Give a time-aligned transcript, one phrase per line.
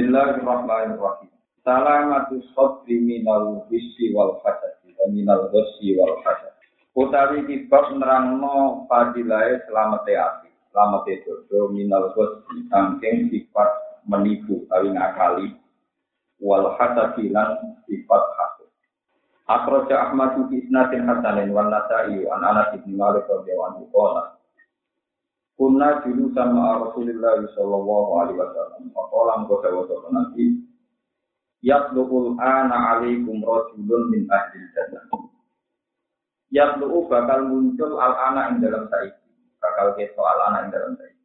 [0.00, 1.28] Bismillahirrahmanirrahim.
[1.60, 6.56] Salamatu sodri minal hissi wal hasadi wa minal hissi wal hasad.
[6.96, 15.52] Utawi kibab nerangno fadilai selamat ati, selamat jodoh minal hissi sangking sifat menipu kali ngakali
[16.40, 18.72] wal hasadi lan sifat hasad.
[19.52, 23.84] Akhraja Ahmad bi isnadin hasanin wan Nasa'i an Anas bin Malik radhiyallahu
[25.60, 28.96] Kunna dulu sama Rasulullah Sallallahu Alaihi Wasallam.
[28.96, 30.56] Orang kau jawab nanti.
[31.60, 35.04] Yatlul ana alaikum rajulun min ahli jannah.
[36.48, 39.28] Yatluu bakal muncul al anak ing dalam saiki.
[39.60, 41.24] Bakal keto al anak ing dalam saiki.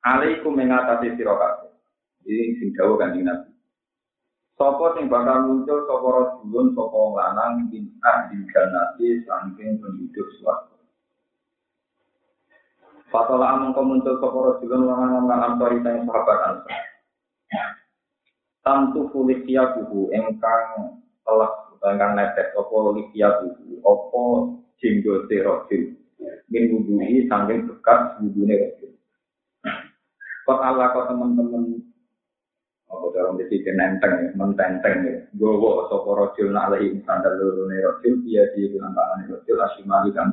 [0.00, 1.76] Alaikum mengatasi sirokat.
[2.24, 3.52] Ini sing jauh kan Nabi.
[4.56, 10.69] Sopo sing bakal muncul sopo rajulun sopo lanang min ahli jannah saking penduduk suatu.
[13.10, 16.78] Fatola amung muncul soporo rojulun lanang lan ansori teng sahabat ansor.
[18.62, 20.94] Tantu fulikia buhu engkang
[21.26, 21.50] telah
[21.90, 24.22] engkang netek opo likia buhu opo
[24.78, 25.82] jenggote rojul.
[26.46, 28.92] Min wudui sangking bekas wudune rojul.
[30.46, 31.82] Kok Allah kok teman-teman
[32.90, 35.18] apa dalam desi nenteng, mententeng ya.
[35.34, 40.30] Gowo sopo rojul nak lehi sandal lurune rojul, dia di bilang tangan rojul asimali kan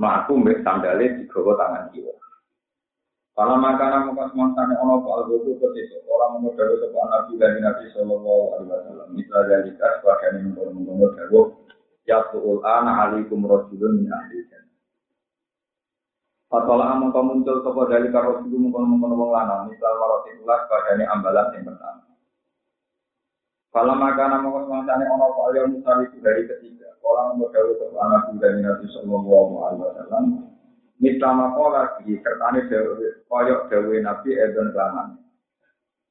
[0.00, 2.14] Maku mbek sandale digawa tangan kiwa.
[3.36, 8.44] Kalau makanan muka semangatnya ono pak algojo ketika orang dari sebuah nabi dari nabi sallallahu
[8.56, 9.08] alaihi wasallam.
[9.12, 11.40] Misal dari kas sebagian yang mengkono dawo
[12.08, 14.40] ya tuul ana alaikum rasulun min ahli.
[16.50, 19.68] Fatwala amang muncul sopo dari karo dulu mengkono mengkono wong lanang.
[19.68, 20.64] Misal maroti ulas
[21.12, 22.04] ambalan yang pertama.
[23.68, 26.89] Kalau makanan muka semangatnya ono pak algojo dari ketiga.
[27.00, 30.24] Orang berdawa ke anak dari Nabi Sallallahu Alaihi Wasallam.
[31.00, 32.68] Misalnya kola di kertane
[33.24, 35.16] koyok dawe Nabi Eden Laman.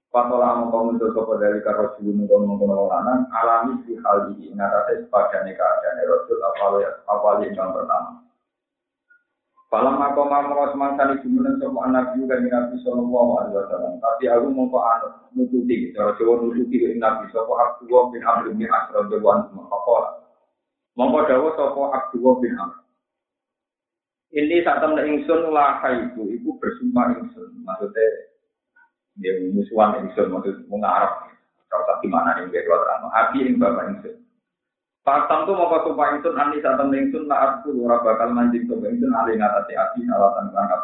[0.09, 5.53] Patola mengkau muncul sopo dari karo dulu mengkau lanang alami di hal ini ngatasi sepadane
[5.53, 8.25] keadaan Rasul awal yang pertama.
[9.69, 13.93] Falam aku mau mau semangkani jumlah sopo anak juga Nabi Sallallahu Alaihi Wasallam.
[14.01, 19.13] Tapi aku mau kau anut nututi, cara nututi Nabi sopo aku bin Amr bin Asram
[19.13, 20.18] Dewan Makola.
[20.97, 22.79] Mongko dawuh sapa Abdullah bin Amr.
[24.29, 27.49] Ini saat temen ingsun lah itu, ibu bersumpah ingsun.
[27.65, 28.05] Maksudnya,
[29.17, 31.33] dia musuhan ingsun, maksud mengarap.
[31.69, 33.09] Kalau tak gimana yang dia dua terang.
[33.09, 34.15] Abi yang bapak ingsun.
[35.01, 38.93] Faktam tuh mau sumpah ingsun, ani saat temen ingsun lah aku ora bakal manjing coba
[38.93, 40.77] ingsun alih ngatasi abi alatan kerangka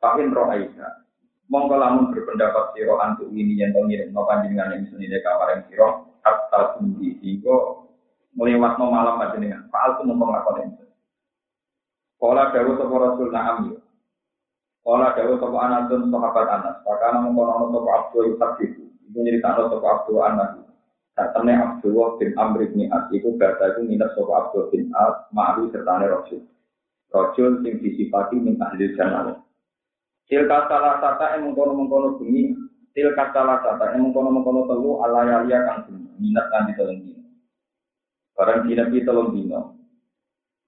[0.00, 0.92] Pakin roh Aisyah.
[1.50, 5.62] Mongko lamun berpendapat siro antuk ini yang tau ngirim no panjenengan ingsun ini kamar yang
[5.66, 5.88] siro.
[6.20, 7.42] Kata sendiri,
[8.34, 10.84] melewat no malam dengan Pak Al pun lakon itu.
[12.20, 13.76] Kala dawuh sapa Rasul na'am yo.
[14.84, 16.76] Kala dawuh sapa Anasun sahabat Anas.
[16.84, 18.84] Pakana mengkono sapa Abdul itu.
[19.08, 20.50] Iku nyeritakno sapa Abdul Anas.
[21.16, 25.72] Katene Abdullah bin Amr bin As iku bahasa iku minat sapa Abdul bin As ma'ru
[25.72, 26.44] sertane Rasul.
[27.08, 29.40] Rasul sing disifati min ahli jannah.
[30.30, 32.54] Tilka salah sata yang mengkono-mengkono bunyi
[32.94, 35.90] Tilka salah sata yang mengkono-mengkono telu ala yalia kang
[36.22, 37.19] minat nanti telung
[38.40, 39.76] Barang di Nabi telung dino.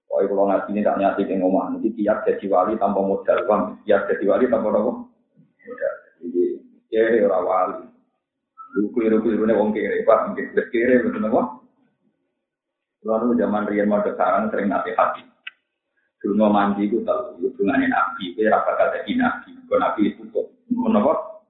[0.05, 1.73] Pokoknya kalau ngaji ini tak nyati ke ngomong.
[1.73, 3.81] Nanti tiap jadi wali tanpa modal uang.
[3.81, 4.91] Tiap jadi wali tanpa apa?
[5.65, 5.93] Modal.
[6.21, 6.43] Jadi,
[6.93, 7.81] kiri orang wali.
[8.77, 10.05] Lu keliru-keliru ini wong kiri.
[10.05, 11.01] Pak, mungkin kiri.
[11.01, 11.33] Betul?
[13.09, 15.25] Lalu zaman Rian mau sarang sering nanti hati.
[16.21, 17.41] Dulu mau mandi itu tahu.
[17.41, 18.37] Hubungannya Nabi.
[18.37, 19.49] Itu rapat kata Nabi.
[19.65, 20.45] Kalau Nabi itu kok.
[20.69, 21.41] Kenapa?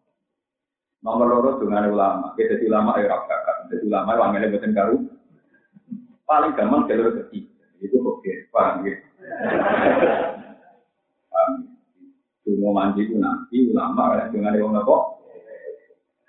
[1.04, 2.32] Nomor loro dengan ulama.
[2.40, 4.98] Kita jadi ulama ya rapat Jadi ulama wanginya buatan karu
[6.28, 7.52] paling gampang jalur ketiga.
[7.84, 8.96] Itu oke, paham ya?
[12.44, 14.96] Cuma mandi itu nanti ulama kan dengan orang apa?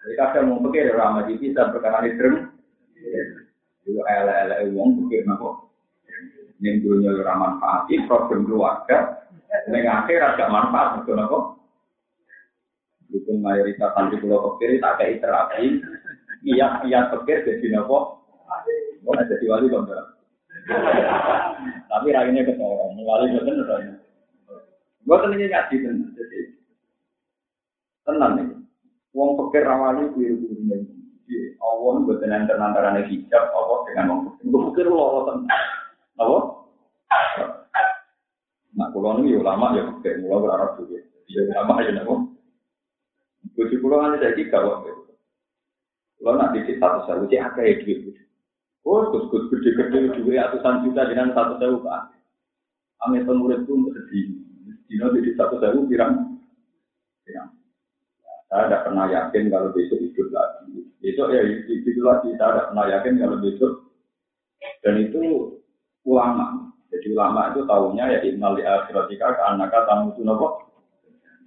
[0.05, 2.39] Jadi kadang mau pikir ulama di bisa perkara ini terus.
[3.87, 5.71] Itu ala-ala uang pikir apa?
[6.63, 9.27] Yang dulunya ramah manfaat, problem keluarga,
[9.67, 11.39] dengan akhir agak manfaat, betul apa?
[13.11, 15.83] Dukung mayoritas nanti pulau pikir tak kayak terapi,
[16.47, 18.24] iya iya pikir jadi apa?
[19.05, 19.85] Oh, jadi wali kok.
[21.93, 23.81] Tapi rakyatnya kesorong, wali betul betul.
[25.05, 26.41] Gue tenangnya ngaji tenan, jadi
[28.09, 28.49] tenang nih.
[29.13, 30.77] Wong pikir rawali kuwi kuwi
[31.29, 34.45] Di awon gue tenan antara hijab Allah dengan wong pikir.
[34.49, 35.61] Gue pikir lo tenang.
[36.17, 36.39] Apa?
[38.75, 40.99] Nah, kalau ini ulama ya pikir, mulai berharap juga.
[41.29, 42.15] Ya ulama ya nabo.
[43.53, 44.89] Gue sih pulau nanti jadi kawat.
[46.25, 48.24] Lo nanti di satu satu sih apa ya duit
[48.85, 52.13] Oh, terus gus gede-gede dua ratusan juta dengan satu sewu pak.
[53.09, 54.37] Ame murid pun sedih.
[54.85, 56.37] Dino jadi satu sewu pirang.
[57.25, 57.49] Pirang.
[58.53, 60.85] Saya tidak pernah yakin kalau besok hidup lagi.
[61.01, 62.29] Besok ya hidup lagi.
[62.37, 63.73] Saya tidak pernah yakin kalau besok.
[64.85, 65.21] Dan itu
[66.05, 66.69] ulama.
[66.93, 70.61] Jadi ulama itu tahunya ya innal li akhiratika ka annaka tamutu napa?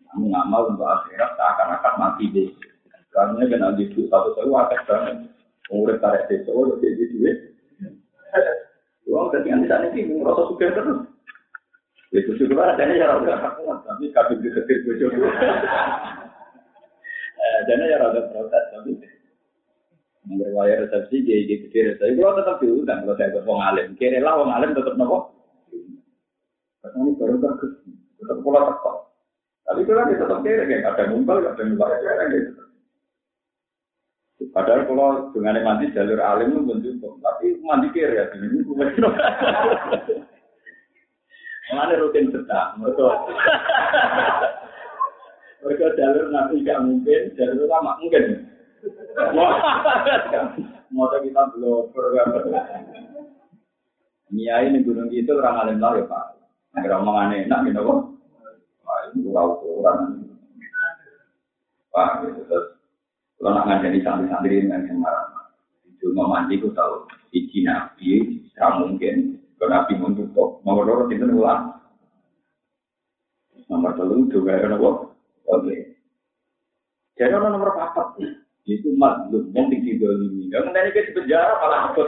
[0.09, 2.49] Kamu ngamal untuk akhirat seakan-akan mati deh.
[3.13, 5.36] Karena kena gitu satu sewu akeh banget.
[5.67, 7.37] Umur tarik desa udah jadi duit.
[9.11, 10.99] Uang dari nanti saat ini merasa suka terus.
[12.15, 13.35] Itu syukur ada ya rada
[13.83, 15.11] tapi kabin di setir bojo.
[17.67, 18.91] Jadi ya rada protes tapi
[20.27, 23.95] berwaya resepsi dia di kiri saya kalau tetap diundang kalau saya ke wong alim.
[23.99, 25.35] Kiri lah wong alim tetap nopo?
[26.87, 27.75] Ini baru bagus
[28.17, 28.97] tetap pola tekok
[29.67, 31.91] tapi kalau kita tetap kiri kayak ada mumpal ada mumpal
[32.31, 32.66] gitu
[34.37, 38.61] Padahal kalau dengan mandi jalur alim itu pun cukup, tapi mandi kiri ya, ini
[41.67, 43.07] Mana rutin sedang, mereka
[45.65, 48.45] mereka jalur nabi gak mungkin, jalur lama mungkin.
[50.93, 52.29] Mau kita belum program
[54.31, 56.25] Nia ini gunung itu orang alim lah ya pak.
[56.77, 57.99] Agar omongan enak gitu kok.
[58.85, 59.99] Wah itu orang.
[61.89, 62.76] Pak gitu terus
[63.37, 65.53] kalau nak ngajari santri-santri dengan yang marah,
[66.01, 69.15] cuma mandi ku tahu iji nabi, tidak mungkin.
[69.57, 71.77] Kalau nabi menutup, nomor dua itu ulang.
[73.67, 75.11] Nomor telur juga ada nopo.
[75.49, 75.97] Oke.
[77.19, 78.15] Jadi orang nomor empat
[78.67, 80.47] itu mazlum yang ini.
[80.51, 82.01] Dan nanti ke penjara malah apa?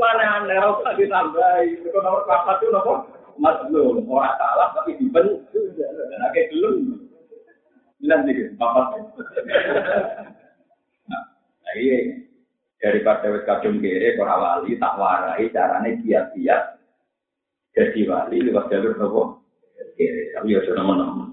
[0.00, 1.86] Mana aneh harus ditambahi.
[1.86, 2.92] Itu nomor empat itu nopo
[3.38, 4.02] mazlum.
[4.10, 5.66] Orang salah tapi dibentuk.
[5.78, 7.03] Dan akhirnya belum.
[8.04, 9.00] Bilang sih, papat.
[11.08, 11.22] Nah,
[11.80, 12.20] iya.
[12.76, 16.84] Daripada wis kadung kere, para wali, tak warai, caranya giat-giat.
[17.72, 19.22] Jadi wali, lewat jalur nopo.
[19.96, 21.32] Kere, tapi ya sudah teman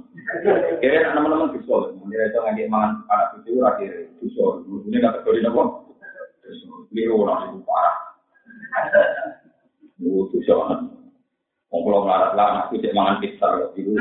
[0.79, 1.91] Kere, teman-teman bisa.
[1.99, 4.45] Mengira itu nggak mangan anak itu, rakyat bisa.
[4.63, 5.91] Ini kategori nopo.
[6.95, 7.97] Biru orang itu parah.
[9.99, 10.79] Bisa banget.
[11.67, 13.47] Ngelarat lah, anak itu mangan pizza.
[13.75, 13.91] Gitu.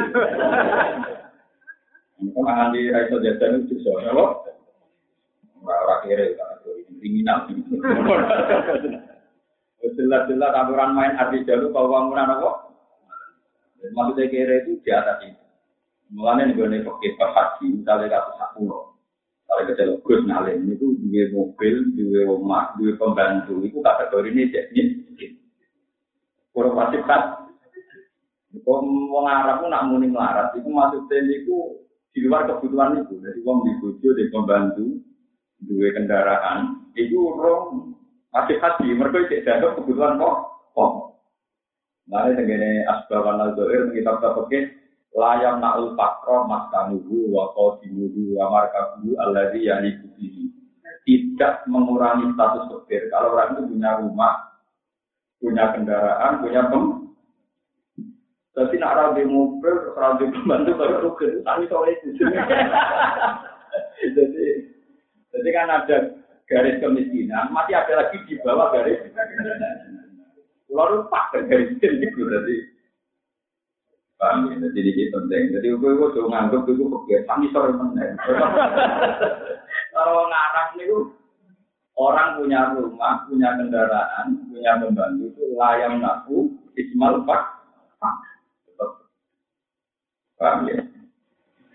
[2.21, 4.45] Mungkin nganti raiso jajan itu bisa, loh.
[5.65, 6.37] Orang kiri,
[7.01, 7.49] kriminal.
[9.81, 12.51] Jelas-jelas aturan main arti jalur kalau bangunan apa?
[13.81, 15.41] Maksudnya kira itu di atas itu.
[16.13, 18.85] Mulanya nih gue pakai haji, misalnya kasus satu loh.
[19.49, 24.85] Kalau kita Gus Nalim itu dua mobil, dua rumah, dua pembantu, itu kategori ini jadi
[26.55, 27.51] kurang pasif kan.
[28.51, 31.80] Kalau mau ngarap nak muni melarat, itu maksudnya itu
[32.11, 33.19] di luar kebutuhan itu.
[33.23, 34.87] Jadi uang di bojo, di pembantu,
[35.63, 37.95] dua kendaraan, itu orang
[38.35, 38.89] masih haji.
[38.95, 40.37] Mereka tidak ada kebutuhan kok.
[40.75, 40.93] Kok.
[42.11, 44.75] Mari dengan asbaban al-zohir, kita pakai
[45.15, 50.51] layam na'ul fakro maskanuhu wa qadimuhu wa markabuhu alladhi yani kubihi.
[51.07, 53.09] Tidak mengurangi status fakir.
[53.15, 54.35] Kalau orang itu punya rumah,
[55.39, 57.00] punya kendaraan, punya pem
[58.51, 62.19] tapi nak rabi mobil, rabi pembantu baru rugen, tapi sore itu.
[64.19, 64.47] jadi,
[65.31, 65.97] jadi kan ada
[66.51, 68.99] garis kemiskinan, masih ada lagi di bawah garis.
[70.67, 72.57] Lalu pak garis itu berarti.
[74.21, 74.69] Paham ya?
[74.69, 75.43] Jadi ini penting.
[75.57, 78.21] Jadi gue gue tuh nganggep itu kebiasaan sore meneng.
[79.97, 80.99] Kalau ngarang itu
[81.97, 87.61] orang punya rumah, punya kendaraan, punya pembantu itu layang naku, ismal pak.
[90.41, 90.81] Paham ya?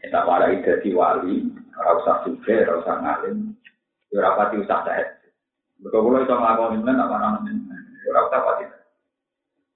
[0.01, 3.53] Kita warai jadi wali, ora usah suge, ora usah ngalim,
[4.09, 5.21] ora pati usah sehat.
[5.85, 7.53] Betul-betul itu ngelakuin ini, apa namanya?
[8.09, 8.63] Ora usah pati.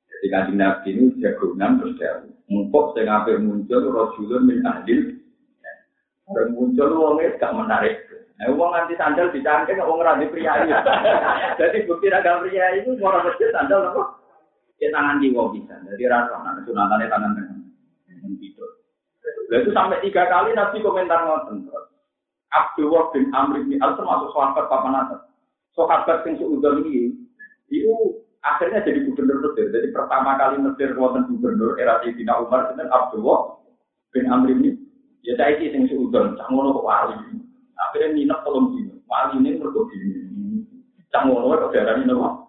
[0.09, 2.17] Jadi kanji nabi ini jagungan terus dia
[2.49, 5.21] mumpuk saya ngapir muncul Rasulun min adil.
[6.29, 7.95] Orang muncul uangnya gak menarik.
[8.41, 10.53] Nah, uang nanti sandal dicangkeng, uang ngerti pria
[11.59, 14.01] Jadi bukti raga pria itu, orang masjid sandal apa?
[14.77, 15.75] Ya tangan jiwa bisa.
[15.89, 17.59] Jadi rasa, nah, sunatannya tangan tangan.
[19.49, 21.65] Nah, itu sampai tiga kali Nabi komentar ngoten.
[22.53, 25.21] Abdullah bin Amr bin Al termasuk sahabat papan atas.
[25.73, 27.13] Sahabat yang seudon ini,
[27.69, 27.93] itu
[28.45, 29.69] akhirnya jadi gubernur Mesir.
[29.73, 33.39] Jadi pertama kali Mesir wonten gubernur era Sayyidina Umar itu Abdullah
[34.13, 34.85] bin Amr bin
[35.19, 37.43] Ya saya ini yang seudon, cak ngono kok wali.
[37.75, 39.03] Akhirnya minat tolong dino.
[39.03, 40.15] Wali ini mergo dino.
[41.11, 42.47] Cak ngono kok darani nopo.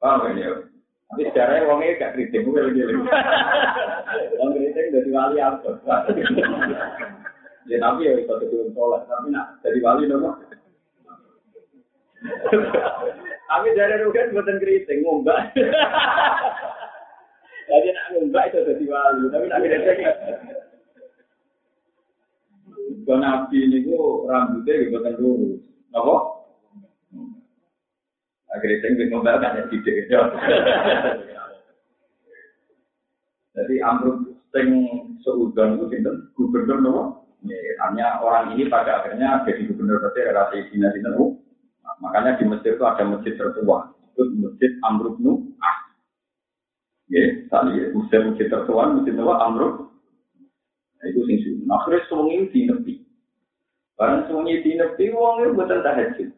[0.00, 0.69] Paham ya?
[1.10, 3.02] Tapi sejarahnya wongnya gak kritik, gue lagi lagi.
[4.38, 5.70] Wong kritik dari wali apa?
[7.66, 10.38] Ya tapi ya itu tuh sholat, tapi nak jadi wali nopo.
[13.50, 15.50] Tapi dari rugen buatan kritik, ngombak.
[17.66, 19.98] Jadi nak ngombak itu jadi wali, tapi nak kritik.
[23.02, 25.58] Ke nabi ini ku rambutnya gitu kan lurus.
[25.90, 26.39] Apa?
[28.50, 30.22] Akhirnya saya nggak ngomel kan ya tidak.
[33.54, 34.18] Jadi amrut
[34.50, 34.68] sing
[35.22, 37.02] seudon itu sinten gubernur nopo.
[37.80, 41.16] hanya orang ini pada akhirnya jadi gubernur berarti relasi Cina sinten
[42.00, 43.92] Makanya di Mesir itu ada masjid tertua.
[44.16, 45.78] Itu masjid Amrut Nu Ah.
[47.12, 49.90] Ya, tadi Mesir masjid tertua, masjid tua Amrut.
[51.00, 51.64] Nah, itu sing sunnah.
[51.68, 52.94] Nah, akhirnya semuanya di nepi.
[53.96, 56.28] Barang semuanya di nepi, uang itu buatan tahajud.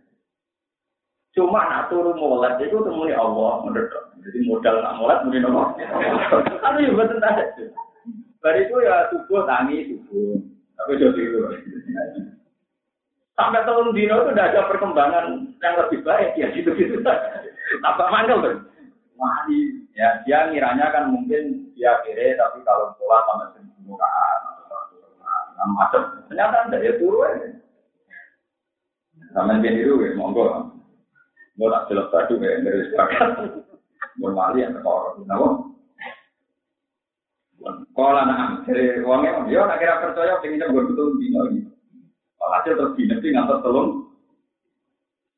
[1.33, 3.89] Cuma nak turun mulat itu temui Allah menurut.
[4.21, 5.67] Jadi modal nak mulat mungkin Allah.
[6.61, 7.69] Kan ya buatan tahajud.
[8.43, 10.37] Dari itu ya subuh tangi subuh.
[10.77, 11.39] Tapi jadi itu.
[13.33, 17.01] Sampai tahun dino itu udah ada perkembangan yang lebih baik ya gitu-gitu.
[17.81, 18.57] Tambah mangkel tuh.
[19.17, 24.41] Wali ya dia ngiranya kan mungkin dia kira tapi kalau sholat sama seribu rakaat
[25.63, 27.39] macam ternyata tidak ya turun
[29.31, 30.75] sama dia itu ya monggo
[31.59, 33.29] mau tak jelas tadi ya dari sepakat
[34.21, 35.49] mau mali yang tekor kenapa
[37.95, 41.71] kalau anak dari uangnya dia nak kira percaya pengennya gue betul dino gitu
[42.43, 44.13] hasil terus dinasti ngantar telung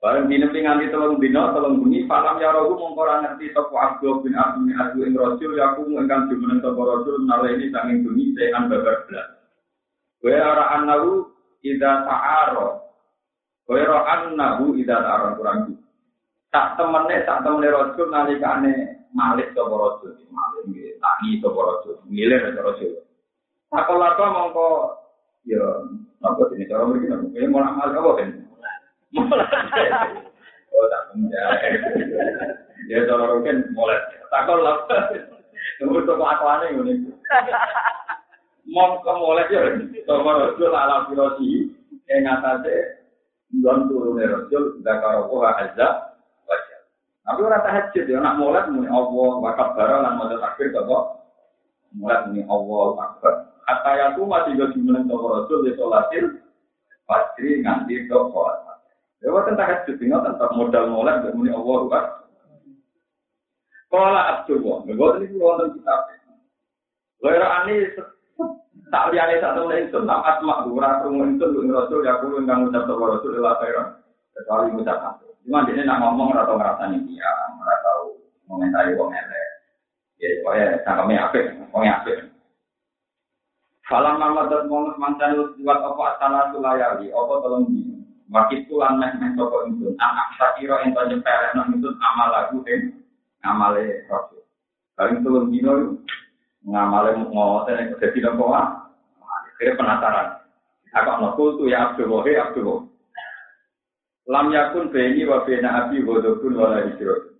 [0.04, 4.36] Barang dinasti nganti telung dino, telung bunyi, falam ya rohu mongkora ngerti sopo abdu bin
[4.36, 8.36] abdu bin abdu ing rojul, ya aku engkang jumeneng sopo rojul, nala ini sanging bunyi,
[8.36, 9.32] sehan babar belas.
[10.20, 11.24] Kue araan nahu,
[11.64, 12.84] ida ta'aro.
[13.64, 15.72] Kue ro'an nahu, ida ta'aro, kurang
[16.54, 20.14] Tak temene, tak temene rojul, nalikane malik sopo rojul.
[20.30, 22.94] Malik, tangi sopo rojul, milir sopo rojul.
[23.74, 24.68] Takolaka mongko,
[25.50, 25.66] ya,
[26.22, 28.30] apa ini, cara begini, ini mau amal apa kan?
[30.74, 31.42] Oh, tak punya.
[32.90, 33.94] Ya, kalau mungkin mulai
[34.26, 34.82] takut lah.
[35.78, 37.14] Tunggu toko akuannya ini.
[38.74, 39.70] Ke mulai ya,
[40.02, 41.70] toko rasul ala filosi.
[42.10, 42.74] Yang atasnya,
[43.62, 44.58] don turunnya azza,
[45.30, 46.13] wajah.
[47.24, 51.24] Tapi orang tahajud ya, nak mulai muni Allah, wakab barang, lan mau takbir, toko.
[51.96, 53.34] Mulai muni Allah, akbar.
[53.64, 56.24] Kata yang tuh masih gak jumlah toko rasul, di sholatil,
[57.08, 58.44] pasti nganti toko
[59.24, 62.04] Ya wonten tahajud tinggal tentang modal mulai muni Allah kan.
[63.88, 66.12] Kala Abdullah, nggak ini wonten kitab.
[67.24, 67.88] Lera ani
[68.92, 73.04] tak liyane sak temen itu tak asma ora krungu lu rasul ya kulo ngucap sapa
[73.16, 73.86] rasul la khairan.
[74.34, 75.24] Kecuali ngucap apa.
[75.46, 78.18] Cuma dia nak ngomong ora tau ngrasani dia, ora tau
[78.50, 79.48] ngomentari wong elek.
[80.18, 82.18] Ya pokoke cangkeme apik, wong apik.
[83.84, 88.00] Falam mamadat mongos mantan buat apa asana sulayali, apa tolong dino.
[88.32, 93.04] Wakit tulan meh meh toko itu, anak sakiro ento nyepelek nang itu amal lagu en
[93.44, 94.40] ngamale rasul.
[94.96, 96.00] Paling tulung dino
[96.64, 98.88] ngamale ngoten yang jadi nopo ah.
[99.54, 100.42] Kira penasaran.
[100.90, 102.93] Aku mau kultu ya Abdul Wahi Abdul Wahi.
[104.24, 107.36] Lam yakun beni wa bena abi wadokun wala hijrot.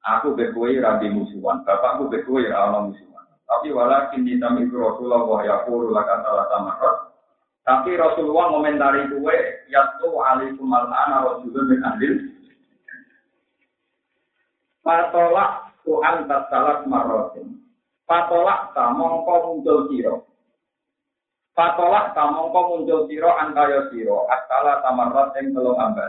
[0.00, 3.26] Aku bekui rabi musuhan, bapakku bekui rawa musuhan.
[3.44, 6.58] Tapi walakin ditami Rasulullah wa yakuru lakata lata
[7.70, 12.14] tapi Rasulullah komentari kue, yaitu alaikum al-ana rasulun min ahlil.
[14.80, 17.62] Patolak Tuhan tasalat marotin.
[18.08, 20.26] Patolak ta mongko muncul siro.
[21.60, 24.24] Patolak ta mongko muncul siro antaya siro.
[24.32, 26.08] Asala tamarot yang telung ambal.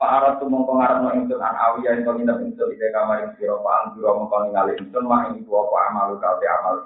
[0.00, 3.60] Pak Arab tu mongko ngarepno ingsun an awiya ing nginep ingsun ide kamar ing sira
[3.60, 6.76] Pak Anjura mongko ningali ingsun wah ing apa amal kae amal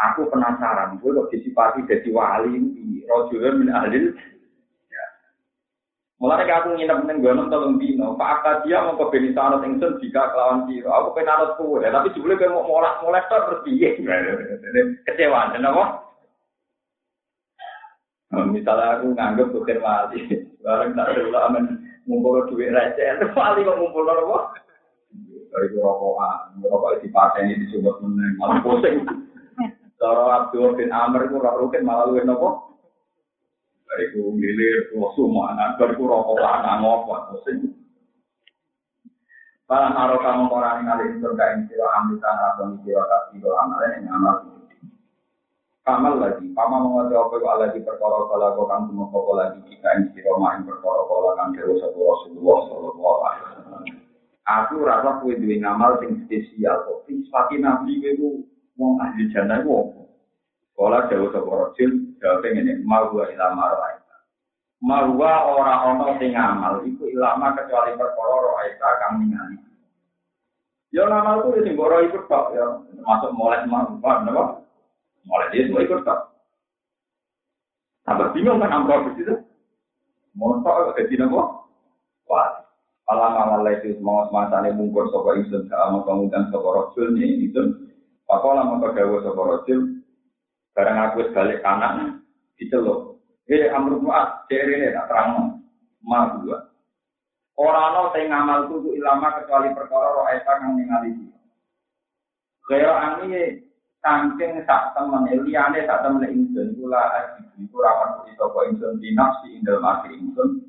[0.00, 4.16] Aku penasaran, gue kok disipati jadi wali di rojulun min ahlil.
[4.88, 5.04] Ya.
[6.22, 10.70] Mulai aku nginep neng gunung tolong dino, Pak dia mau ke Benitano Tingsun jika kelawan
[10.70, 10.88] siro.
[10.94, 12.64] Aku pengen anut kue, tapi sebelumnya kayak mau
[13.02, 13.88] molek tuh terus piye?
[15.04, 16.09] Kecewa, kenapa?
[18.30, 20.22] Misalnya aku nganggep bukan wali,
[20.62, 24.54] bareng tak dulu aman ngumpul duit receh, wali kok ngumpul apa?
[25.50, 29.02] Dari rokokan, rokok dipakai ini disebut meneng, malah pusing.
[29.98, 32.78] Cara Abdul bin Amr itu ora rukin malah luwih nopo?
[33.90, 37.74] Bariku milir wasu mana bariku rokok lanang ngopo sing.
[39.66, 44.06] Para naro kamu orang ngali surga ing sira amritan atau sira kasih do amal ing
[44.10, 44.49] amal
[45.90, 49.90] Kamal lagi, pama mengerti apa itu lagi perkara kala kau kang semua kau lagi jika
[49.98, 53.82] ing sira main perkara kala kang dewa satu Rasulullah Sallallahu Alaihi Wasallam.
[54.46, 57.10] Aku rasa kue duwe ngamal sing spesial kok.
[57.10, 58.46] Sifati nabi itu
[58.78, 60.06] wong ahli jannah wong.
[60.78, 61.90] Kala jauh sapa rajul
[62.22, 64.16] jawab ngene, "Mawa ila maraita."
[64.86, 69.58] Mawa ora ana sing ngamal iku ilama kecuali perkara roaita kang ningali.
[70.94, 74.69] Ya ngamal ku sing ora ikut tok ya, termasuk mulai mawa napa?
[75.28, 76.20] Mulai dia semua ikut tok.
[78.08, 79.36] Tambah bingung kan amro itu.
[80.34, 81.48] Montok ke dina kok.
[82.30, 82.60] Wah,
[83.10, 87.90] Alam amal itu mau masane mungkur sapa ingsun sama kemudian sapa rajul ni itu.
[88.22, 89.98] Pakola maka dawa sapa rajul
[90.78, 92.22] barang aku balik kanan
[92.54, 93.18] diceluk.
[93.50, 95.58] Eh amru muat cerene tak terang.
[96.06, 96.70] Ma dua.
[97.58, 101.10] Ora ana sing ngamal kudu ilama kecuali perkara roh eta kang ningali.
[102.70, 103.58] Kaya ani
[104.00, 109.52] saking sak temen liyane sak temen ingsun kula aji iku ra iso kok ingsun dinafsi
[109.60, 110.64] indal mati ingsun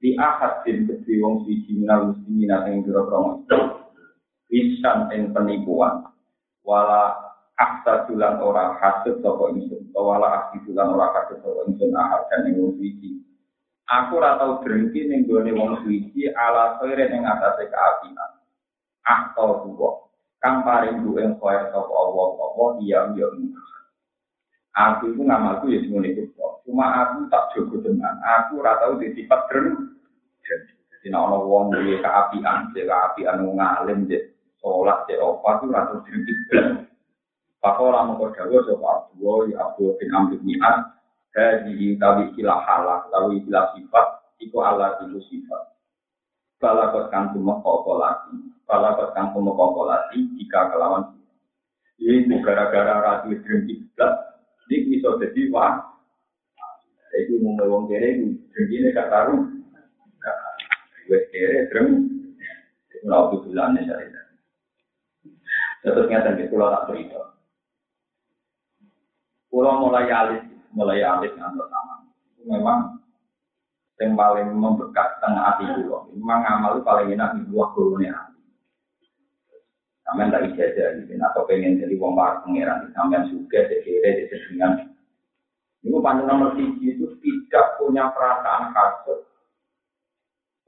[0.00, 3.78] di akad din kedhi wong siji minal muslimin ing pira-pira
[4.52, 6.12] Isan ing penipuan.
[6.60, 7.16] Wala
[7.56, 12.50] aksa julan ora hasud sapa ingsun wala aksi julan ora hasud sapa ingsun ahad dan
[12.50, 13.22] ing wong siji.
[13.88, 18.32] Aku ora tau berhenti ning gone wong siji ala sore ning atase kaapian
[19.02, 20.11] atau dua
[20.42, 23.30] kang paring duwe koyo sapa Allah apa dia yo
[24.72, 26.32] Aku itu ngamalku ya semuanya itu
[26.64, 29.98] Cuma aku tak jogo dengan aku ratau di sifat keren.
[30.42, 34.22] Jadi nak ono wong duwe keapian, dia keapian wong ngalim, dia
[34.62, 36.88] sholat, dia opat itu ratau sedikit.
[37.60, 40.82] Pakola mengkau dawa sapa Abdullah ya Abdul bin Amr bin As
[41.32, 44.06] Hadi tawi ikilah halak, tawi ikilah sifat,
[44.36, 45.62] iku Allah itu sifat.
[46.60, 51.12] Balakot kang tumekokolati, balakot kang tumekokolati jika kelawan
[52.02, 54.14] ini gara-gara ratu drengki belas,
[54.66, 55.78] ini bisa jadi wah.
[57.14, 59.46] Itu mau ngomong kere, ini gak taruh.
[61.06, 62.10] Gue kere, dreng.
[62.90, 64.10] Itu lalu bilangnya dari
[65.82, 67.22] Terus ngeten gitu, kalau tak cerita.
[69.50, 70.42] Kalau mulai alis,
[70.72, 71.94] mulai alis ngantor sama.
[72.46, 72.80] Memang
[73.98, 76.06] yang paling membekas tengah hati pulau.
[76.14, 78.14] Memang amal paling enak di buah gulunya.
[80.12, 84.72] Sampai tak ijazah gitu, atau pengen jadi wong para pangeran, sampai suka, sekiranya, sedengan.
[85.80, 89.24] Ini panjang nomor tiga itu tidak punya perasaan kasut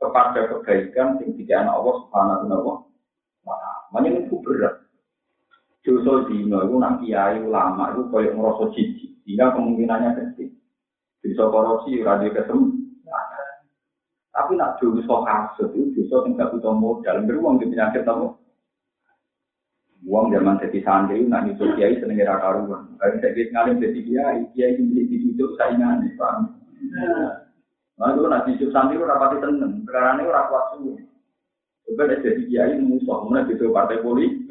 [0.00, 2.88] kepada kebaikan yang tidak anak Allah subhanahu
[3.44, 3.54] wa
[3.92, 4.09] ta'ala.
[4.16, 4.80] Itu berat.
[5.85, 10.48] Dosa dino itu nak kiai ulama itu kayak ngerasa jijik, sehingga kemungkinannya kecil.
[11.20, 12.80] Bisa korupsi, radio ketemu.
[14.33, 18.40] Tapi nak dosa kasut itu dosa yang tidak butuh modal, beruang di penyakit apa?
[20.04, 22.92] Uang zaman jadi santri, nak nyusul kiai seneng era karuan.
[23.00, 26.60] Kalau saya bisa ngalim jadi kiai, kiai ini jadi hidup saingan, paham?
[27.96, 30.64] Nah itu nak nyusul santri itu rapati tenang, sekarang ini orang kuat.
[31.84, 34.44] Coba ada jadi kiai musuh, mana gitu partai politik.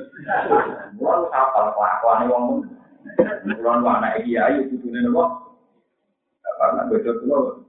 [0.97, 2.45] Mulai kapal kelakuan uang.
[3.45, 5.05] Mulai anak kiai itu tuh nih.
[6.57, 7.61] Karena betul tuh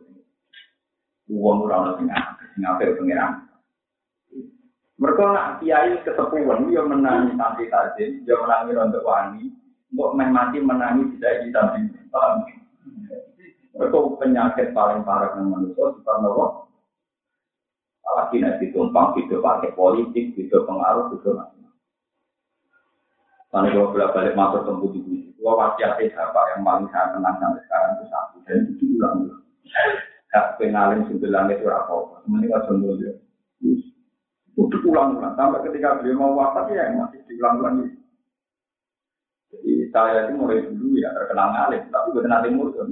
[1.28, 2.08] uang orang sing
[2.64, 3.43] apa pengiran.
[4.94, 9.50] Mereka nak kiai ketepuan, dia menangi santri tajin, dia menangi untuk wani,
[9.90, 12.54] untuk mati menangi tidak di santri.
[13.74, 16.70] Mereka penyakit paling parah yang manusia, apa?
[18.07, 21.66] Apalagi nanti tumpang, hidup pakai politik, hidup pengaruh, hidup macam
[23.50, 27.14] Karena kalau bolak balik masuk tempat di sini, gua pasti ada apa yang paling saya
[27.14, 29.42] tenang sampai sekarang itu satu dan itu ulang-ulang.
[30.30, 31.94] Gak pengalin sembilan itu apa?
[32.26, 32.94] Mending nggak sembuh
[34.94, 35.02] dia.
[35.02, 37.74] Untuk ulang-ulang sampai ketika beliau mau wafat ya masih diulang-ulang.
[39.50, 42.87] Jadi saya itu mulai dulu ya terkenal ngalim, tapi bukan nanti murid.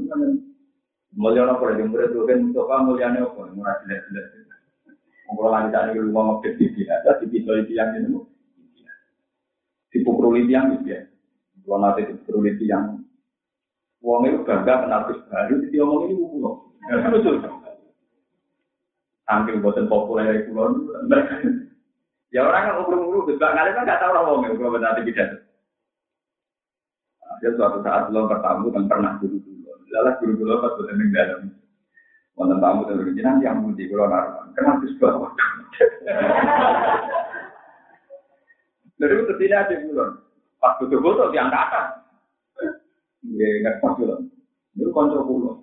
[1.12, 4.26] Mulia nopo lagi murid itu kan Mustafa mulia nopo, murah jelas-jelas.
[5.32, 8.20] Kalau lagi tadi lu mau ngepet di ada di pisau itu yang ini,
[9.88, 11.00] dipukul itu yang itu ya.
[11.64, 13.00] Kalau nanti dipukul itu yang
[14.02, 16.74] Uang itu bangga kenal baru, jadi omong ini pulau.
[16.90, 17.38] Lucu.
[19.22, 20.90] Saking boten populer kulon.
[22.32, 25.28] Ya orang kan ngobrol gus bang kan nggak tahu orang ngomong kalau benar tidak.
[27.42, 29.70] Dia suatu saat belum bertamu dan pernah dulu dulu.
[29.92, 31.42] Lalu guru guru pas boten di dalam.
[32.38, 34.46] Wonten tamu dan berjalan yang mudi kalau naruh.
[34.56, 35.16] Kenal gus bang.
[39.02, 40.10] Dari itu tidak ada kulon.
[40.62, 41.86] Pas butuh butuh diangkatan.
[43.26, 44.30] Ya nggak pas kulon.
[44.78, 45.58] Itu kontrol kulon.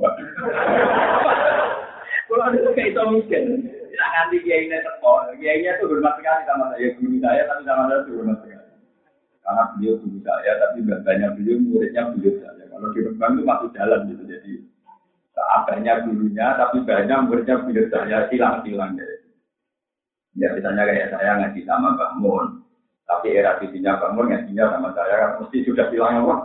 [2.29, 3.45] Kalau itu kayak itu miskin.
[3.99, 5.27] Ya, nanti kiai ini teko.
[5.35, 6.87] Kiai itu hormat sekali sama saya.
[6.95, 8.71] Guru saya tapi sama saya hormat sekali.
[9.43, 12.63] Karena beliau guru saya, tapi banyak beliau muridnya beliau saya.
[12.71, 14.23] Kalau di Rembang itu masuk jalan gitu.
[14.23, 14.53] Jadi
[15.67, 18.17] banyak gurunya, tapi banyak muridnya beliau saya.
[18.31, 19.19] Silang-silang deh.
[20.39, 22.63] Ya misalnya kayak saya ngaji sama Bang Mun.
[23.03, 26.35] Tapi era visinya Bang Mun ngajinya sama saya kan mesti sudah bilang apa?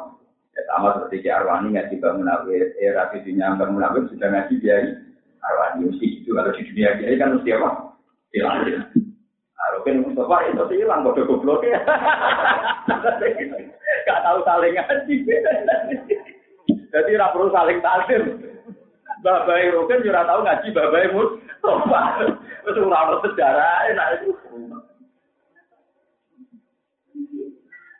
[0.59, 2.75] Ya sama seperti Ki Arwani ngaji Bang Munawir.
[2.83, 5.14] Era visinya Bang Munawir sudah ngaji biaya
[5.45, 7.71] Arwani mesti itu kalau di dunia ini kan mesti apa?
[8.33, 8.65] Hilang.
[9.55, 11.81] Arwani Mustafa itu hilang kode goblok ya.
[14.09, 15.15] Gak tahu saling ngaji.
[16.93, 18.23] Jadi tidak perlu saling takdir.
[19.25, 22.03] Babai Rogen juga tahu ngaji babai Mustafa.
[22.65, 24.33] Terus ora sejarah enak itu.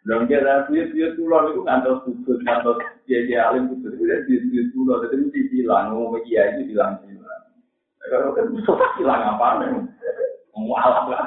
[0.05, 2.77] Dan kita bias-bias pulau itu ngantos kudus, ngantos
[3.09, 5.01] kiai alim kudus itu dia bias-bias pulau.
[5.01, 7.01] Jadi mesti bilang, ngomong kiai itu bilang.
[8.05, 9.71] Kalau kan Mustafa bilang apa nih?
[10.55, 11.25] Mualaf lah.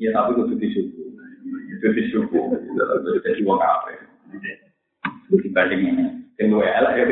[0.00, 1.08] Ya tapi kudu disyukur.
[1.70, 2.58] Itu disyukur.
[3.22, 3.94] Jadi uang apa?
[5.30, 6.04] Dibanding ini.
[6.40, 7.04] Yang gue elak ya.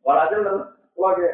[0.00, 1.28] Walhasil, keluarga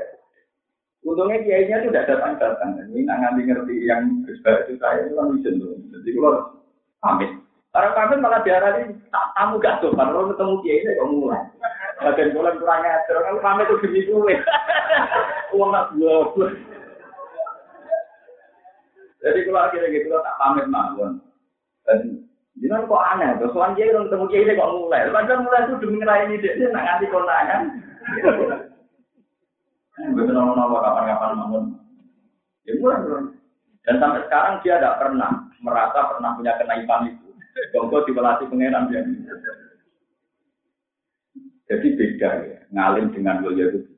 [1.06, 2.82] Untungnya kiainya itu tidak datang-datang.
[2.90, 5.78] Ini nggak ngerti ngerti yang berbeda itu saya itu kan bisa tuh.
[5.94, 6.42] Jadi kalau
[6.98, 7.30] pamit.
[7.78, 8.90] Orang pamit malah diarani
[9.38, 9.94] tamu gak tuh.
[9.94, 11.46] Kalau ketemu kiai ini kok mulai.
[11.96, 13.16] Bagian bulan kurang ajar.
[13.24, 14.34] Kalau pamit itu demi gue.
[15.56, 16.48] Uang nggak gue.
[19.24, 21.18] Jadi kalau akhirnya gitu tak pamit mawon.
[21.88, 25.12] Dan Jangan kok aneh, terus soal dia ketemu kiai ini kok mulai.
[25.12, 27.60] Padahal mulai itu demi ngerayain dia, nak nganti konangan.
[30.16, 31.64] Betul nama kapan-kapan bangun.
[32.64, 33.28] Ya mulai
[33.84, 35.30] Dan sampai sekarang dia tidak pernah
[35.60, 37.28] merasa pernah punya kenaikan itu.
[37.76, 39.04] Bongko dibelatih pengenan dia.
[41.66, 43.90] Jadi beda ya, ngalim dengan mulia itu.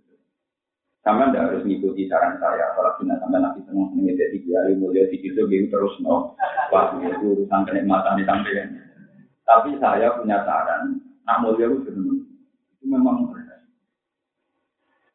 [1.04, 5.08] Sama tidak harus mengikuti saran saya, apalagi nanti sampai nanti senang senang jadi kiai mulia
[5.08, 6.36] di situ gitu terus no.
[6.72, 8.76] Wah itu urusan kenikmatan di samping.
[9.44, 13.28] Tapi saya punya saran, nak mulia itu itu memang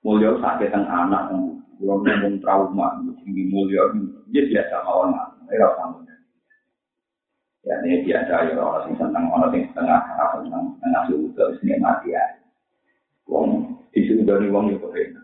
[0.04, 3.88] mulia sakit teng anak yang belum ngomong trauma tinggi mulia
[4.30, 5.16] dia biasa mawon
[5.48, 6.04] era sama
[7.64, 11.44] ya ini biasa ya orang sing seneng orang sing setengah apa seneng tengah suhu ke
[11.64, 12.24] sini mati ya
[13.30, 15.22] wong disuruh dari wong itu kena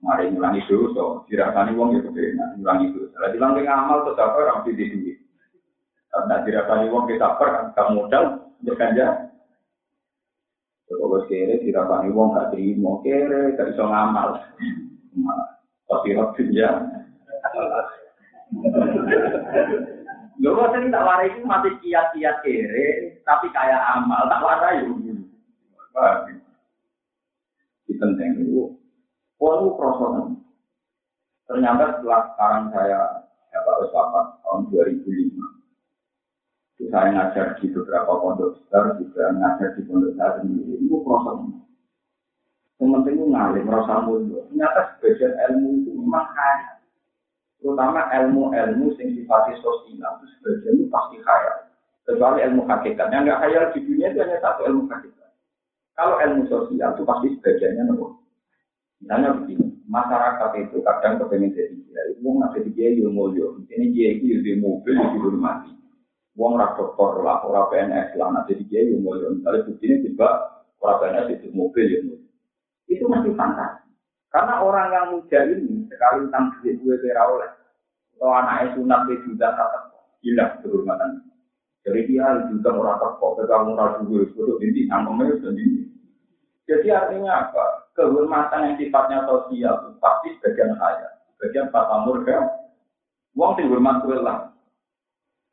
[0.00, 4.72] mari ngulangi dosa dirasani wong itu kena ngulangi dosa lagi langkah ngamal tetap orang di
[4.76, 5.18] duit
[6.10, 8.24] karena dirasani wong kita per kan modal
[8.60, 9.30] berkanja
[10.90, 14.42] Kalau kere dirapani wong gak terima kere gak bisa ngamal.
[15.86, 16.82] Tapi waktu ya.
[20.40, 22.86] Lho kok sing tak warai masih kiat-kiat kere,
[23.22, 24.98] tapi kayak amal tak warai yo.
[28.00, 28.64] Di penting itu,
[29.36, 30.40] walau proses
[31.44, 33.92] Ternyata setelah sekarang saya ya Pak
[34.40, 35.60] tahun 2005,
[36.88, 40.80] saya ngajar di beberapa pondok besar, juga ngajar di pondok saya sendiri.
[40.80, 41.60] Itu proses.
[42.80, 44.40] Yang penting itu ngalir, merasa mulia.
[44.48, 46.80] Ternyata sebagian ilmu itu memang kaya.
[47.60, 51.68] Terutama ilmu-ilmu yang sifatnya sosial itu sebagian itu pasti kaya.
[52.08, 53.12] Kecuali ilmu hakikat.
[53.12, 55.19] Yang nggak kaya di dunia itu hanya satu ilmu hakikat.
[56.00, 58.16] Kalau ilmu sosial itu pasti sebagiannya nomor.
[59.04, 63.52] Misalnya begini, masyarakat itu kadang kepengen jadi dia, itu mau jadi dia ilmu mulia.
[63.68, 65.76] Ini dia itu lebih mobil, lebih hormati.
[66.40, 70.28] Wong ra dokter lah, ora PNS lah, nanti dia yang mau misalnya buktinya juga
[70.80, 72.00] ora PNS itu mobil ya.
[72.88, 73.84] Itu masih fantasi.
[74.32, 77.50] Karena orang yang muda ini sekali tentang duit gue kira oleh,
[78.16, 79.84] kalau anaknya sunat dia juga tetap
[80.24, 81.28] hilang kehormatan.
[81.84, 85.79] Jadi dia juga orang teko, pegang murah juga, itu inti nangkemnya sendiri.
[86.70, 87.90] Jadi artinya apa?
[87.98, 92.46] Kehormatan yang sifatnya sosial pasti bagian saya, bagian Pak Amur kan.
[93.34, 94.54] Wong sing hormat lah,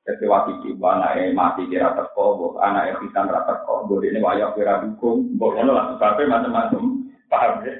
[0.05, 4.81] kecewa kiki, anak yang mati kira teko, anak yang pisan rata teko, ini wayak kira
[4.81, 7.73] dukung, ngono lah sebabnya macam-macam, paham ya?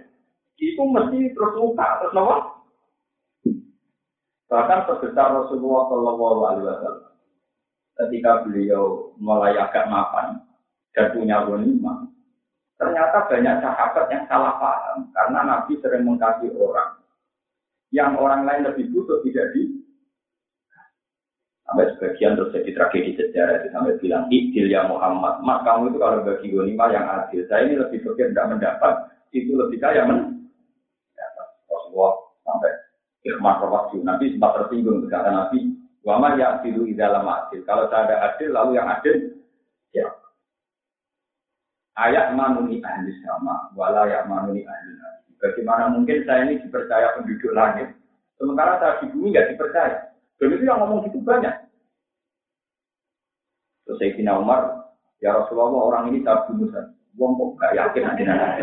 [0.57, 2.35] Itu mesti terus luka, terus nopo.
[4.49, 7.13] Bahkan sebesar Rasulullah Shallallahu Alaihi Wasallam,
[8.05, 10.41] ketika beliau mulai agak mapan
[10.93, 11.93] dan punya wanita,
[12.77, 17.01] ternyata banyak sahabat yang salah paham karena Nabi sering mengkasih orang
[17.89, 19.77] yang orang lain lebih butuh tidak di
[21.67, 25.99] Sampai sebagian terus jadi tragedi sejarah itu sampai bilang, Idil ya Muhammad, mas kamu itu
[25.99, 28.93] kalau bagi gonima yang adil, saya ini lebih berpikir tidak mendapat,
[29.35, 30.47] itu lebih kaya men.
[31.67, 32.71] Rasulullah sampai
[33.27, 35.75] ikhmat waktu Nabi sempat tersinggung berkata Nabi,
[36.07, 37.59] Wama ya tilu dalam adil.
[37.67, 39.15] Kalau saya ada adil, lalu yang adil,
[39.91, 40.07] ya.
[41.97, 44.89] Ayat manuni ahli sama, wala ya manuni ahli
[45.37, 47.93] Bagaimana mungkin saya ini dipercaya penduduk langit,
[48.37, 50.13] sementara saya di bumi nggak dipercaya.
[50.37, 51.53] Dan itu yang ngomong gitu banyak.
[53.85, 56.93] Terus Sayyidina Umar, ya Rasulullah orang ini tak bunuh saja.
[57.17, 58.61] Wong kok gak yakin nanti nanti.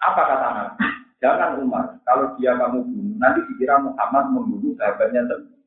[0.00, 0.84] Apa kata Nabi?
[1.20, 5.60] Jangan Umar, kalau dia kamu bunuh, nanti dikira Muhammad membunuh sahabatnya sendiri.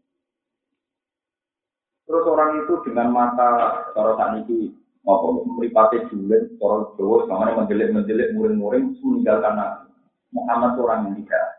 [2.06, 4.74] Terus orang itu dengan mata sorotan itu
[5.06, 9.86] apa meripati julen, sorot Jawa, sama menjelit-menjelit muring-muring meninggalkan Nabi.
[10.34, 11.56] Muhammad orang yang tidak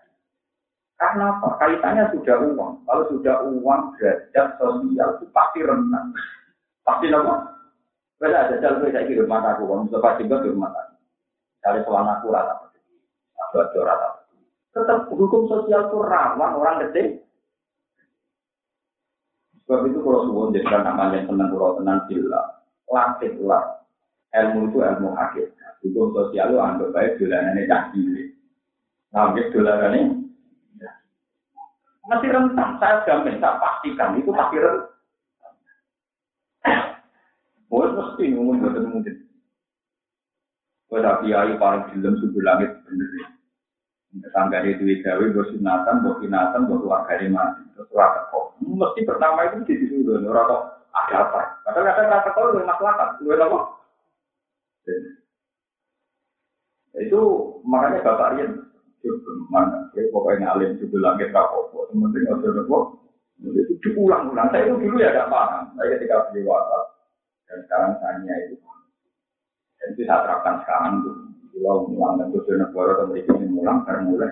[0.97, 1.61] karena apa?
[1.61, 2.73] Kaitannya sudah uang.
[2.89, 6.05] Kalau sudah uang, derajat sosial itu pasti rendah.
[6.81, 7.53] Pasti apa?
[8.17, 10.97] Beda ada jalan saya kira rumah aku, kalau pasti juga di rumah aku.
[11.61, 12.55] Cari soal aku rata.
[13.53, 14.09] Aku rata.
[14.73, 17.21] Tetap hukum sosial itu rawan orang gede.
[19.69, 22.07] Sebab itu kalau suwon jadikan namanya tenang kalau tenang
[22.87, 22.95] gila.
[22.95, 23.65] Latihlah.
[24.37, 25.75] Ilmu itu ilmu hakikat.
[25.81, 28.29] Hukum sosial itu anggap baik dolanannya cah cilik.
[29.15, 30.03] Ngambil dolanannya.
[32.07, 32.71] Masih rentang.
[32.79, 34.95] Saya jamin, saya pastikan itu masih rentang.
[37.67, 39.27] Oh, mesti ngomong betul mungkin.
[40.87, 43.11] Kalau kiai paling film subuh langit bener.
[44.33, 47.63] Tangga itu gawe, bos sunatan, bos sunatan, bos keluarga mati.
[47.75, 48.57] Terus rata kok.
[48.65, 51.41] Mesti pertama itu di situ dulu, rata apa?
[51.69, 53.61] Ada rata kok lu masyarakat, lu apa?
[56.97, 57.21] Itu
[57.69, 58.67] makanya bapak Rian
[59.53, 59.87] mana?
[59.95, 61.87] Ya, pokoknya alim juga langit rapopo.
[61.93, 62.85] Sementing ada kok.
[63.39, 64.49] Itu diulang-ulang.
[64.51, 65.65] Saya itu dulu ya tidak paham.
[65.77, 66.85] Saya ketika beli WhatsApp
[67.47, 68.57] dan sekarang saya itu.
[69.77, 71.17] Dan itu saya terapkan sekarang tuh.
[71.57, 74.29] Kalau mulang dan tujuh negara atau mereka ini mulang, karena mulai.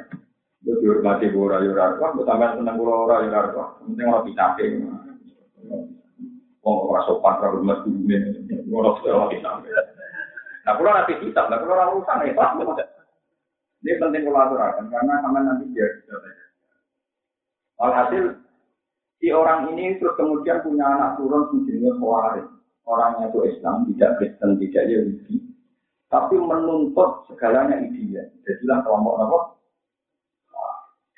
[0.61, 1.57] Itu dihormati gue
[2.21, 3.65] sampai seneng gue rayu rayu.
[3.81, 4.45] Penting orang bisa
[6.65, 8.17] Wong ora sopan karo dulu ini,
[8.73, 9.51] ora sudah kita.
[10.65, 12.57] Nah, kalau nanti kita, nah kalau orang urusan ya, pas
[13.85, 15.85] Ini penting kolaborasi karena sama nanti dia
[17.85, 18.33] Alhasil
[19.21, 22.49] si orang ini terus kemudian punya anak turun menjadi khawarij.
[22.89, 25.45] Orangnya itu Islam, tidak Kristen, tidak Yahudi
[26.15, 28.31] tapi menuntut segalanya ideal.
[28.47, 29.39] Jadilah kelompok apa?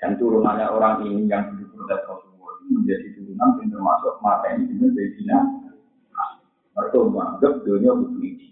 [0.01, 2.36] Dan turunannya orang ini yang hidup protes Rasulullah
[2.71, 5.39] menjadi turunan yang termasuk mata ini dengan Sayyidina
[6.77, 8.49] Mereka menganggap dunia butuh ide.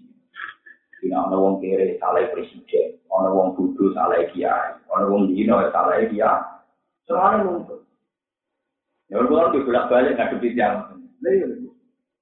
[1.04, 6.00] Tidak ada orang kere salah presiden, ada orang bodoh salah kiai, ada orang dino salah
[6.08, 6.40] kiai.
[7.04, 7.84] Semuanya nuntut.
[9.12, 11.04] Ya kalau dibolak balik nggak kebijakan.
[11.20, 11.68] Lalu,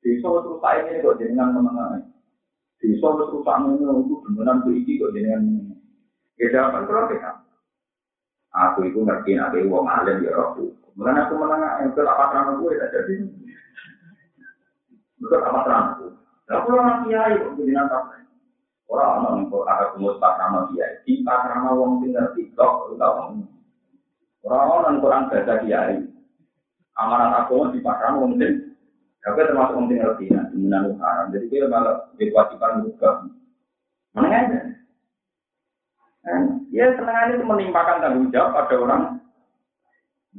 [0.02, 2.02] di terus saya ini kok dengan menengah
[2.82, 5.70] bisa wis rusak ngono iku beneran kuwi iki kok jenengan.
[6.34, 7.30] Ya jawaban kula kita.
[8.50, 10.74] Aku itu ngerti nek wong alim ya rohku.
[10.92, 13.14] Mulane aku menang entuk apa terang gue tak jadi.
[15.16, 16.06] Betul apa terang aku.
[16.52, 18.04] Lah kula nak kiai kok jenengan tak.
[18.92, 21.00] Ora ana ning ada kumus tak nama kiai.
[21.08, 23.32] Di tak nama wong sing ngerti kok utawa.
[24.44, 25.96] Ora ana ning Quran baca kiai.
[27.00, 28.72] Amanat aku di pasar wong sing
[29.22, 30.26] tapi termasuk orang tinggal di
[30.66, 31.30] nanti haram.
[31.30, 33.10] Jadi dia malah kewajiban juga.
[34.18, 34.60] Mana aja.
[36.74, 39.21] Ya senang itu menimpakan tanggung jawab pada orang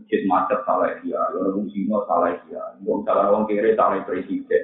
[0.04, 4.64] masjid macet salah dia, orang Cina salah dia, orang salah orang kiri salah presiden.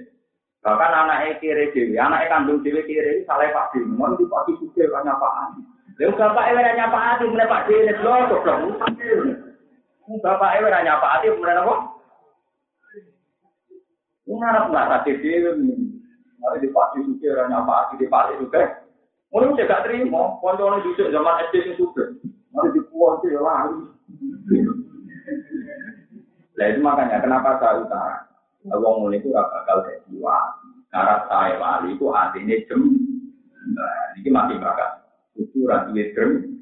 [0.59, 4.51] Bahkan anak eh kiri dewi, anak kandung dewi kiri salah pak dewi, mau di pak
[4.51, 5.55] dewi kiri banyak pak.
[5.95, 8.63] Lalu bapak eh banyak pak ani, mulai pak dewi lebih loh, kok dong?
[10.19, 11.75] Bapak eh banyak pak ani, mulai apa?
[14.27, 15.71] Mengharap nggak tadi dewi,
[16.43, 18.63] mari di pak dewi kiri banyak pak di pak dewi juga.
[19.31, 22.17] Mulai udah gak terima, kondo orang zaman SD yang sudah,
[22.49, 23.77] mari di puan lari.
[26.59, 28.27] Nah itu makanya kenapa saya utara.
[28.67, 30.59] Wong mulai itu bakal kayak jiwa.
[30.91, 32.83] Karena saya wali itu artinya jem.
[33.71, 34.99] Nah, ini masih bakal.
[35.39, 36.59] Itu rati jem.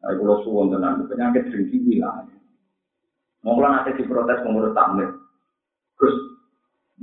[0.00, 2.32] Nah, kalau suwon tenang, penyakit dengki hilang.
[3.44, 5.12] Mau nanti diprotes pengurus tamir.
[6.00, 6.16] Terus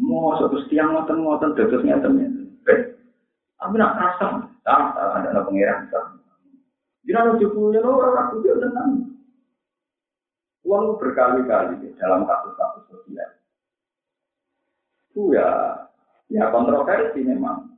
[0.02, 2.28] mau satu tiang ngoten ngoten dados ngeten ya.
[3.64, 6.20] Tapi nak rasa, tak ada ada pengiran tak.
[7.08, 9.13] Jangan lucu punya lo orang aku dia tenang.
[10.74, 13.30] Uang berkali-kali dalam kasus-kasus sosial.
[15.14, 15.46] Itu ya,
[16.34, 17.78] ya kontroversi memang.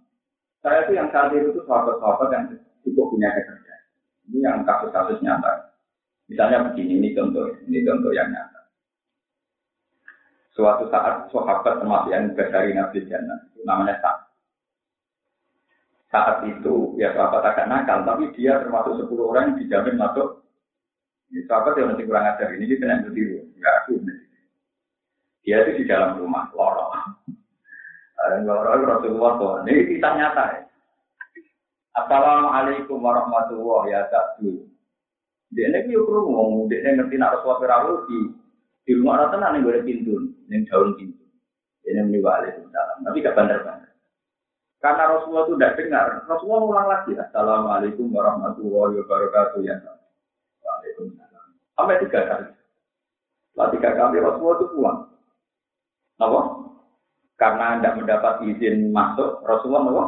[0.63, 2.45] Saya itu yang saat itu sahabat-sahabat yang
[2.87, 3.75] cukup punya kerja.
[4.31, 5.75] Ini yang kasus-kasus nyata.
[6.31, 8.71] Misalnya begini, ini contoh, ini contoh yang nyata.
[10.55, 14.23] Suatu saat sahabat termasuk yang dari Nabi Jannah, namanya Sa'ad.
[16.15, 20.44] Saat itu, ya sahabat agak nakal, tapi dia termasuk 10 orang yang dijamin masuk.
[21.43, 23.43] Sahabat yang masih kurang ajar, ini dia kena ditiru.
[23.59, 23.99] Ya, aku
[25.43, 26.95] Dia itu di dalam rumah, lorong.
[28.47, 29.51] Lorong Rasulullah tuh.
[29.67, 30.61] Ini kita nyata ya.
[31.95, 34.57] Assalamualaikum warahmatullahi wabarakatuh.
[35.55, 38.19] Dia ini yuk ngomong, dia ngerti nak Rasulullah di
[38.85, 40.13] di rumah orang tenang yang boleh pintu,
[40.51, 41.25] yang daun pintu.
[41.85, 42.97] Ini meniwali salam.
[43.01, 43.93] Tapi gak bandar-bandar.
[44.81, 46.05] Karena Rasulullah itu tidak dengar.
[46.29, 47.11] Rasulullah ulang lagi.
[47.17, 49.59] Assalamualaikum warahmatullahi wabarakatuh.
[49.65, 49.81] Ya.
[50.61, 51.24] Waalaikumsalam.
[51.75, 52.47] Sampai tiga kali.
[53.51, 54.99] Setelah tiga kali Rasulullah itu pulang.
[56.19, 56.41] Apa?
[57.35, 60.05] Karena tidak mendapat izin masuk, Rasulullah apa?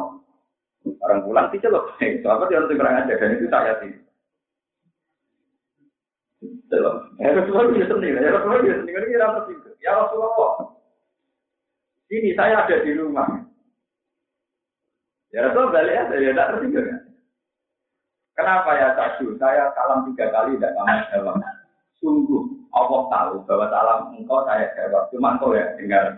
[1.04, 1.92] Orang pulang dicelok.
[2.00, 3.92] Sahabat yang kurang aja dan itu saya sih.
[7.20, 9.56] Ya Rasulullah bisa sendiri, ya Rasulullah bisa sendiri, ini apa sih?
[9.80, 10.52] Ya Rasulullah,
[12.08, 13.48] ini saya ada di rumah.
[15.28, 17.00] Ya Rasul balik aja, ya tidak kan.
[18.32, 19.36] Kenapa ya Sadu?
[19.36, 21.36] Saya salam tiga kali tidak kamu jawab.
[21.98, 25.10] Sungguh Allah tahu bahwa salam engkau saya jawab.
[25.10, 26.14] Cuma engkau ya tinggal.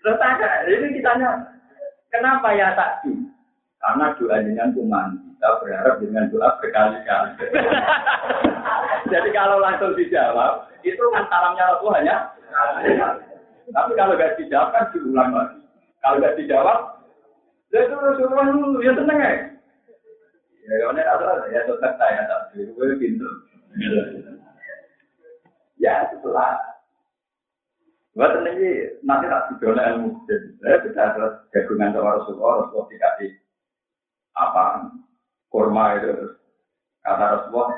[0.00, 1.30] Terus tanya, ini kitanya,
[2.08, 3.12] kenapa ya Sadu?
[3.80, 5.08] Karena doa dengan kuman.
[5.36, 7.32] Kita berharap dengan doa berkali-kali.
[9.12, 12.16] Jadi kalau langsung dijawab, itu kan salamnya Rasul hanya.
[13.70, 15.58] Tapi kalau nggak dijawab kan diulang lagi.
[16.00, 16.78] Kalau nggak dijawab,
[17.72, 18.46] ya itu Rasulullah
[18.84, 19.49] ya tenang ya.
[20.66, 20.74] Ya,
[23.80, 24.76] ya.
[25.80, 26.70] Ya setelah
[28.10, 30.26] Buat ini nanti tak didola ilmu.
[30.60, 33.30] Saya bisa terus jagungan sama Rasulullah, Rasulullah dikasih
[34.34, 34.64] apa
[35.48, 36.36] kurma itu
[37.06, 37.70] kata Rasulullah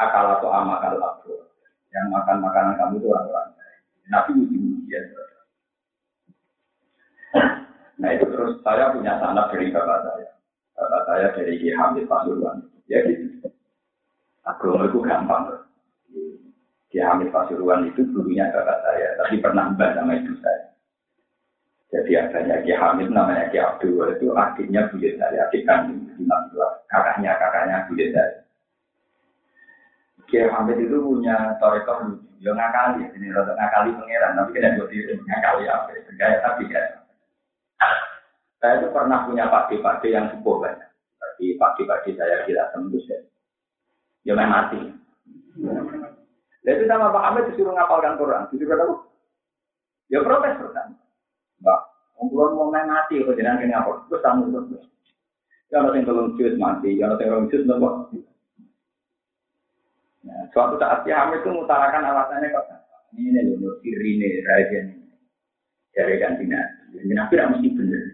[0.00, 1.36] akal atau amakal aku.
[1.92, 3.48] Yang makan makanan kamu itu orang-orang
[4.10, 5.04] Nabi uji ujian
[7.94, 10.33] Nah itu terus saya punya sanak dari bapak saya.
[10.74, 12.66] Bapak saya dari Ki Hamid Pasuruan.
[12.90, 13.46] Ya gitu.
[14.42, 15.64] Agama itu gampang.
[16.90, 20.74] Ki Hamid Pasuruan itu dulunya bapak saya, tapi pernah mbak sama ibu saya.
[21.94, 26.10] Jadi adanya Ki Hamid namanya Ki Abdul itu adiknya buyut saya, adik kandung
[26.90, 28.42] kakaknya kakaknya buyut saya.
[30.26, 34.88] Ki Hamid itu punya torekah lucu, ya ngakali, ini rada ngakali pangeran, tapi kena buat
[34.90, 37.03] diri ngakali apa, gaya tapi gaya.
[38.64, 40.88] Saya itu pernah punya padi-padi yang cukup banyak.
[41.20, 43.20] Tapi padi-padi saya tidak tembus ya.
[44.24, 44.80] Ya main mati.
[46.64, 48.48] Jadi sama Pak Hamid disuruh ngapalkan Quran.
[48.48, 48.96] Disuruh apa?
[50.08, 50.96] Ya protes pertama.
[51.60, 51.80] Mbak,
[52.16, 54.08] ngomong mau main mati, kok jangan kena apa?
[54.08, 54.88] Terus tamu terus.
[55.68, 58.08] Ya ada yang belum mati, ya ada yang belum jus nopo.
[60.24, 62.64] Nah, suatu saat si Hamid itu mengutarakan alasannya kok.
[63.12, 65.04] Ini loh, ini raja ini.
[65.92, 67.12] Dari ganti nabi.
[67.12, 68.13] Nabi mesti bener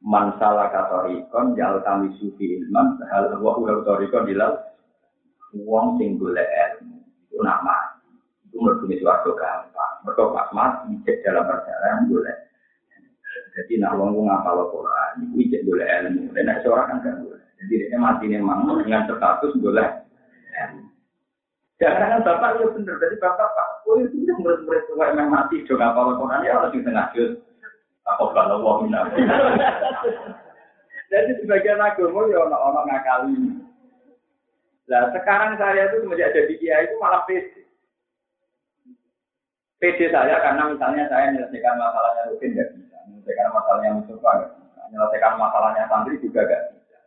[0.00, 4.56] man salah katorikon jal kami sufi ilman hal wa ulah katorikon dilal
[5.52, 8.00] wong sing golek ilmu itu nama
[8.48, 9.94] itu mergune suatu gampang.
[10.02, 12.36] Mereka pas mati cek dalam perjalanan boleh
[13.50, 16.24] jadi nak wong ngapal Quran itu cek boleh ilmu.
[16.32, 19.88] Dan nak seorang kan kan boleh jadi dia mati memang dengan status boleh
[21.80, 25.80] Jangan kan bapak ya bener, jadi bapak pak, oh itu murid-murid tua yang mati, dong
[25.80, 27.40] ngapal Quran ya harus di tengah jus.
[28.10, 28.82] Apa kalau
[31.10, 33.34] Jadi sebagian agama ya ono-ono ngakali.
[34.86, 37.66] Nah sekarang saya itu semenjak jadi kiai itu malah pede.
[39.82, 44.80] Pede saya karena misalnya saya menyelesaikan masalahnya rutin nggak bisa, menyelesaikan masalahnya Mustafa nggak bisa,
[44.86, 46.98] menyelesaikan masalahnya santri juga nggak bisa.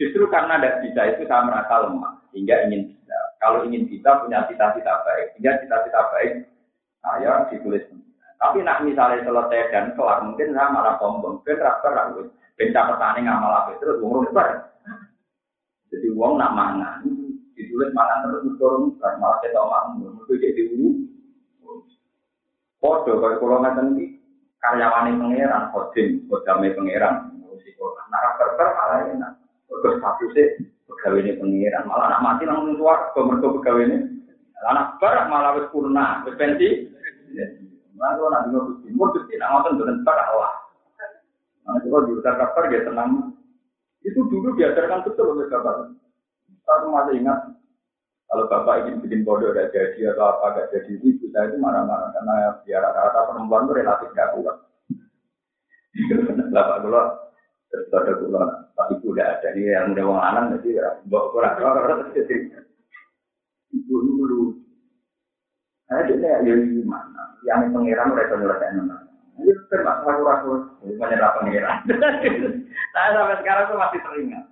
[0.00, 3.18] Justru karena tidak bisa itu saya merasa lemah, sehingga ingin bisa.
[3.44, 6.32] Kalau ingin bisa punya cita-cita baik, sehingga cita-cita baik
[7.04, 7.84] saya ditulis
[8.38, 11.40] tapi nak misalnya selesai dan kelar, mungkin saya malah sombong.
[11.46, 12.20] Ben raper aku,
[12.58, 14.74] ben catatan ngamal apa terus wong bar.
[15.94, 17.06] Jadi uang nak mangan,
[17.54, 20.88] ditulis mangan terus turun, malah kita mangan, itu jadi dulu.
[22.82, 24.04] Podo kalau kalau ngatain ini
[24.60, 28.06] karyawan pangeran, kodim, kodame pangeran, ngurusi Quran.
[28.12, 29.32] Nak raper malah enak.
[29.72, 30.48] Terus satu sih
[30.84, 33.98] pegawai ini pangeran, malah nak mati langsung keluar, mereka pegawai ini.
[34.64, 36.68] Anak barak malah wis purna, wis pensi.
[37.94, 40.52] Nah, kalau nanti nggak gusti, mau gusti, nak ngotot berentar Allah.
[41.64, 43.10] Nah, itu kalau diutar kabar dia tenang.
[44.04, 45.96] Itu dulu diajarkan betul oleh bapak.
[46.64, 47.40] Saya masih ingat
[48.28, 52.10] kalau bapak ingin bikin bodoh ada jadi atau apa gak jadi itu saya itu marah-marah
[52.12, 52.34] karena
[52.66, 54.56] ya rata-rata perempuan itu relatif gak kuat.
[56.50, 56.98] Bapak dulu
[57.70, 58.38] terus ada dulu
[58.74, 62.36] tapi udah ada nih yang udah wong anak jadi ya bawa kurang orang jadi
[63.70, 64.63] itu dulu.
[65.84, 67.24] Nah, jadi ya gimana?
[67.44, 68.96] yang pengiran mereka nyelesaikan nama.
[69.34, 71.76] Ini termasuk ragu-ragu, menyerah pengiran.
[72.94, 74.44] Saya sampai sekarang tuh masih teringat.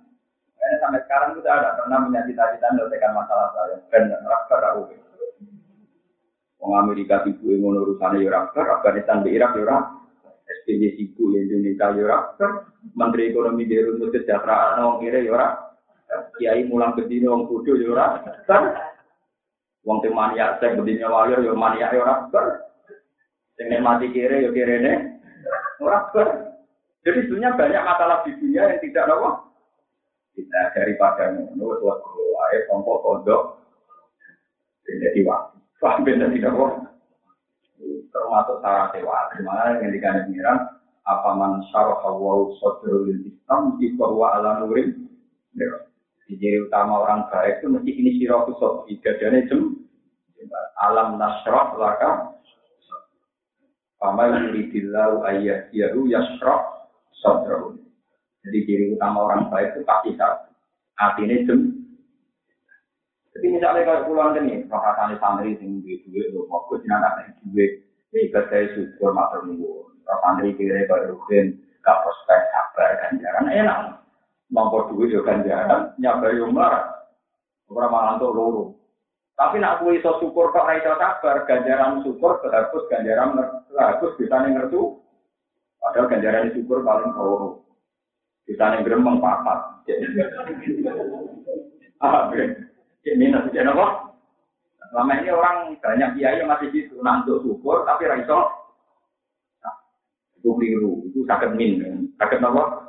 [0.59, 3.75] Saya sampai sekarang tuh ada pernah punya cita-cita menyelesaikan masalah saya.
[3.91, 4.83] Dan rasa ragu.
[6.63, 9.83] Wong Amerika ibu yang urusannya Irak, Afghanistan di Irak Irak,
[10.63, 12.39] SPJ Siku Indonesia Irak,
[12.95, 15.51] Menteri Ekonomi di Rumah Kesejahteraan Wong Kira Irak,
[16.39, 18.23] Kiai Mulang Bedini Wong Kudu Irak,
[19.83, 22.31] Wong tim maniak saya bedini wayo yo maniak Irak,
[23.59, 24.93] Sing mati kiri ya kiri ini.
[27.03, 29.31] Jadi sebenarnya banyak masalah di dunia yang tidak apa.
[30.33, 33.43] Kita daripada ngono buat wae kelompok kodok.
[34.87, 35.59] Jadi waktu.
[35.83, 36.71] Wah, benar tidak kok.
[38.15, 39.19] Termasuk syarat dewa.
[39.35, 40.59] Di mana yang dikandung pengiran
[41.03, 44.95] apa man syarah wa sadrul Islam di bahwa ala nurin.
[46.37, 48.89] Jadi utama orang baik itu mesti ini sirah kusok.
[48.89, 49.61] Idadane jem.
[50.83, 52.35] Alam nasrah laka
[53.95, 56.91] Fama yuridillahu ayyahdiyahu yasrah
[57.23, 57.79] sodro.
[58.43, 60.51] Jadi ciri utama orang baik itu pasti satu.
[60.99, 61.59] Artinya jem.
[63.33, 67.71] Jadi misalnya kalau pulang ini, perkataan santri sing duit duit mau gue jenaka nih duit.
[68.13, 69.49] Ini saya syukur matur.
[69.49, 74.02] Kalau santri kira kalau rugen gak prospek sabar ganjaran enak.
[74.51, 77.07] Mampu duit juga ganjaran, nyabar yang marah.
[77.71, 78.63] Orang malah untuk loro.
[79.33, 83.33] Tapi nak kue iso syukur kok iso sabar, ganjaran syukur terhapus ganjaran
[83.71, 84.77] terhapus bisa ngerti.
[85.81, 87.65] Padahal ganjaran syukur paling loro.
[88.45, 89.59] Bisa gremeng papat.
[92.03, 94.11] Ah, nanti jadi apa?
[94.91, 98.43] Selama ini orang banyak kiai yang masih gitu, nantuk syukur tapi raiso.
[99.63, 99.75] Nah,
[100.35, 102.82] itu keliru, itu sakit min, sakit apa?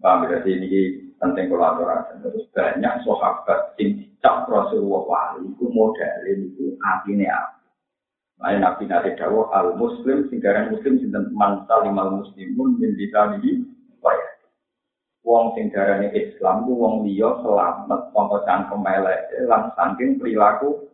[0.00, 0.68] Paham berarti ini
[1.20, 2.24] penting kolaborasi.
[2.24, 7.60] Terus banyak sahabat sing dicap Rasulullah wali itu model itu artinya apa?
[8.40, 13.60] Lain Nabi Nabi Dawo al Muslim singgaran Muslim sinten man salimal muslimun min lisanihi
[14.00, 14.16] wa
[15.20, 20.88] Wong sing darane Islam ku wong selamat sangka cangkem elek lan saking perilaku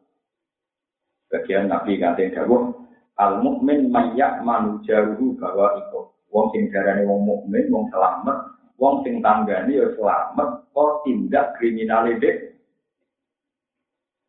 [1.31, 2.75] bagian Nabi kate dawuh
[3.23, 9.25] al mukmin mayyak manujaru bahwa iku wong sing darane wong mukmin wong selamat wong sing
[9.25, 12.53] tanggani ya selamat kok tindak kriminal dek.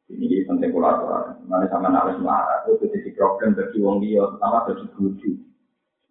[0.08, 4.24] ini di penting pola pola mana sama nabi semarang itu sisi problem bagi wong dia
[4.40, 5.36] sama bagi guru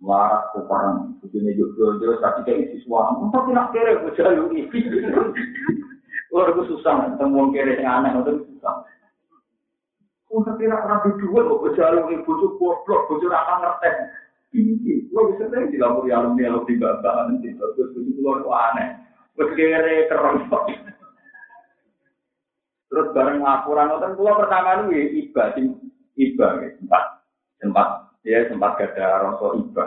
[0.04, 4.12] marah keparang itu nih jujur jujur tapi kayak isi suam apa sih nak kere gue
[4.20, 4.68] jalu ini
[6.28, 8.84] luar susah ketemu wong kere yang aneh itu susah.
[10.26, 13.90] Kau tidak pernah berdua, kok berjalan ini bocor goblok, bocor apa ngerti?
[14.56, 15.12] Tinggi.
[15.12, 18.88] Lo bisa sering dilapori alumni alumni bapak nanti terus itu keluar kok aneh.
[19.36, 20.48] Begere keren
[22.86, 25.76] Terus bareng laporan nonton gua pertama lu ya iba sing
[26.16, 27.04] iba ya sempat
[27.60, 27.88] sempat
[28.24, 29.84] ya sempat gada rasa iba.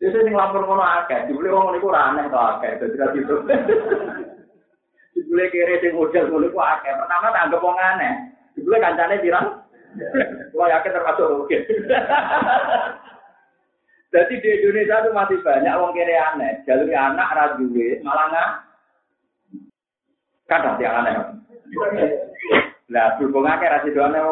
[0.00, 3.36] Jadi saya lapor ngono akeh, dibeli wong niku aneh to akeh, dadi ra gitu.
[5.12, 6.88] Dibeli kere sing model ngono ku akeh.
[6.88, 8.14] Pertama tak anggap wong aneh.
[8.56, 9.60] Dibeli kancane pirang?
[10.56, 11.58] Gua yakin termasuk oke.
[14.10, 16.52] Jadi di Indonesia itu masih banyak orang kiri aneh.
[16.66, 18.50] Jalur anak rajuwe malah nggak.
[20.50, 21.14] Kadang yang aneh.
[22.90, 24.26] Nah, berhubung akeh rasi doanya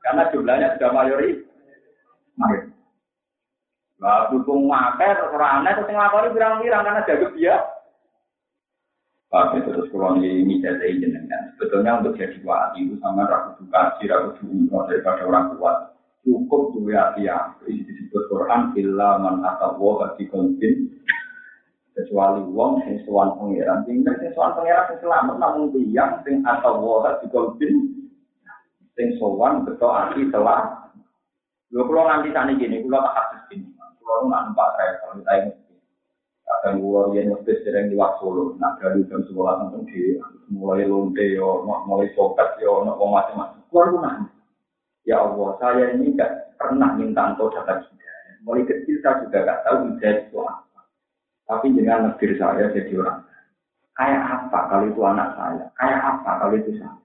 [0.00, 1.44] Karena jumlahnya sudah mayori.
[4.00, 7.60] Nah, berhubung akeh orang aneh terus ngelakoni birang-birang karena jago dia.
[9.30, 11.52] Itu terus kalau ini jadi jenengan.
[11.60, 15.89] Sebetulnya untuk jadi wali itu sama ragu duka, ragu duka daripada orang kuat
[16.24, 17.24] cukup dua hati
[17.68, 21.00] ini disebut Quran illa man atawa di kontin
[21.96, 23.84] kecuali wong sing sowan pangeran.
[23.88, 27.74] Tinggal sing sowan pangeran sing selamat namun tiyang sing atawa di kontin
[28.94, 30.92] sing sowan beto ati telah.
[31.70, 33.66] Lho kula nganti sani gini kula tak hadis gini
[34.02, 35.52] kula nak numpak travel kita ini
[36.42, 40.18] kadang kula yen mesti sering di Solo nak dari jam sekolah nonton di
[40.50, 43.62] mulai lonte yo mulai sokat yo wong macam-macam.
[43.70, 44.26] Kula
[45.08, 48.36] Ya Allah, saya ini nggak pernah minta engkau dapat hidayah.
[48.44, 50.80] Mulai kecil saya juga nggak tahu hidayah itu apa.
[51.48, 53.20] Tapi dengan negeri saya jadi orang.
[53.96, 55.64] Kayak apa kalau itu anak saya?
[55.76, 56.96] Kayak apa kalau itu saya?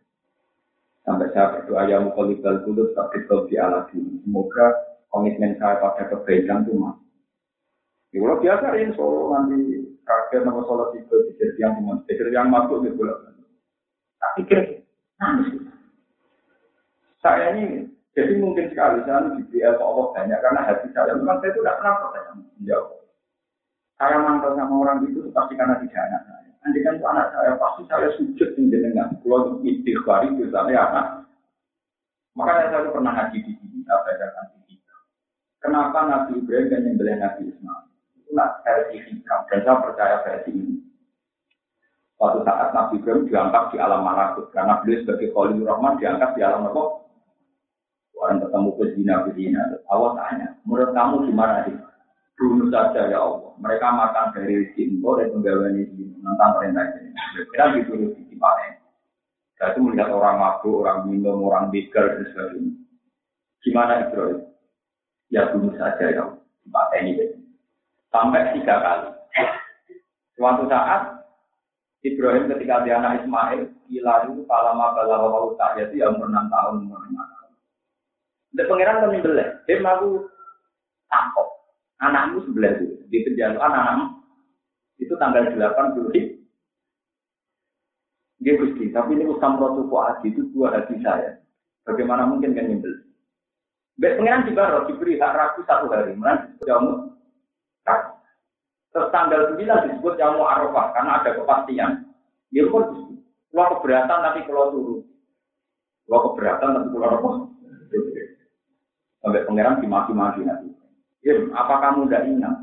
[1.05, 3.99] Sampai saya berdoa ya mukolibal kudus tapi di aladi.
[4.25, 4.65] Semoga
[5.13, 6.97] komitmen saya pada kebaikan itu mas.
[8.15, 9.59] Ya kalau biasa ini solo nanti
[10.07, 13.35] kakek nama solo itu di yang teman, yang masuk di bulan.
[14.15, 14.63] Tapi kira,
[15.19, 15.64] nangis
[17.25, 21.59] saya ini jadi mungkin sekali saya diberi Allah banyak karena hati saya memang saya itu
[21.65, 22.25] tidak pernah protes
[22.63, 23.01] jawab.
[23.97, 26.51] Saya mantel sama orang itu pasti karena tidak anak saya.
[26.63, 31.07] Nanti kan itu anak saya pasti saya sujud dengan kalau istighfar itu saya anak.
[32.39, 34.75] Makanya saya pernah ngaji di sini, saya belajar di
[35.63, 37.83] Kenapa Nabi Ibrahim dan yang Nabi Ismail?
[38.21, 40.77] Itulah versi hikam dan saya percaya versi ini.
[42.15, 46.41] Suatu saat Nabi Ibrahim diangkat di alam malakut karena beliau sebagai Khalil Rahman diangkat di
[46.43, 47.04] alam malakut
[48.15, 49.61] Orang ketemu pezina pezina,
[49.91, 51.75] Allah tanya, menurut kamu gimana sih?
[52.35, 53.51] Bunuh saja ya Allah.
[53.59, 57.09] Mereka makan dari rezeki dan penggawaannya di tentang perintah ini.
[57.47, 58.75] Kita ditulis di panen.
[59.55, 62.71] Saya itu melihat orang mabuk, orang minum, orang begal dan sebagainya.
[63.63, 64.39] Gimana Ibrahim?
[65.31, 66.39] Ya bunuh saja ya Allah.
[66.91, 67.25] Di ini.
[68.11, 69.09] Sampai tiga kali.
[70.35, 71.23] Suatu saat
[72.03, 76.51] Ibrahim ketika dia anak Ismail, gila itu palama balawa walau tak itu ya umur enam
[76.51, 76.99] tahun, umur
[78.55, 79.49] dan pangeran kan nyembelih.
[79.67, 80.23] Dia mau
[81.11, 81.47] tangkap.
[81.99, 82.87] Anakmu sebelah itu.
[83.11, 84.05] Di penjara anakmu.
[85.03, 86.39] Itu tanggal 8 Juli.
[88.39, 91.39] Dia gusti, tapi ini usam rotu hati itu dua hati saya.
[91.87, 93.01] Bagaimana mungkin kan nyembelih?
[93.95, 96.13] Baik pangeran di barat diberi hak ragu satu hari.
[96.19, 97.15] Mana kamu
[98.95, 101.91] Terus tanggal 9 disebut mau Arafah karena ada kepastian.
[102.51, 103.11] Ya pun.
[103.51, 104.99] Kalau keberatan tapi kalau turun.
[106.07, 107.29] Kalau keberatan tapi kalau apa?
[109.25, 110.69] Sampai pangeran dimaki-maki nanti.
[111.25, 112.55] Ya, apa kamu tidak ingat?